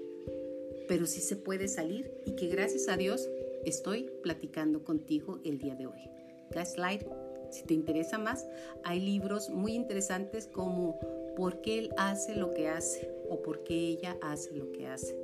pero 0.89 1.07
sí 1.07 1.21
se 1.21 1.37
puede 1.37 1.69
salir 1.69 2.11
y 2.25 2.37
que 2.37 2.49
gracias 2.49 2.89
a 2.89 2.97
Dios 2.97 3.29
estoy 3.65 4.11
platicando 4.23 4.85
contigo 4.85 5.41
el 5.45 5.59
día 5.59 5.75
de 5.75 5.87
hoy. 5.87 6.11
Gaslight, 6.51 7.03
si 7.51 7.65
te 7.65 7.75
interesa 7.75 8.19
más, 8.19 8.47
hay 8.83 9.01
libros 9.01 9.51
muy 9.51 9.75
interesantes 9.75 10.47
como 10.47 10.99
¿Por 11.37 11.63
qué 11.63 11.79
él 11.79 11.91
hace 11.97 12.35
lo 12.37 12.55
que 12.55 12.69
hace? 12.69 13.11
o 13.29 13.43
¿Por 13.43 13.65
qué 13.65 13.75
ella 13.75 14.17
hace 14.23 14.55
lo 14.55 14.71
que 14.71 14.87
hace? 14.87 15.17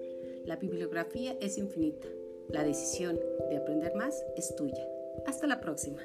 La 0.45 0.57
bibliografía 0.57 1.37
es 1.41 1.57
infinita. 1.59 2.09
La 2.49 2.65
decisión 2.65 3.21
de 3.49 3.57
aprender 3.57 3.95
más 3.95 4.25
es 4.37 4.57
tuya. 4.57 4.85
Hasta 5.27 5.47
la 5.47 5.61
próxima. 5.61 6.03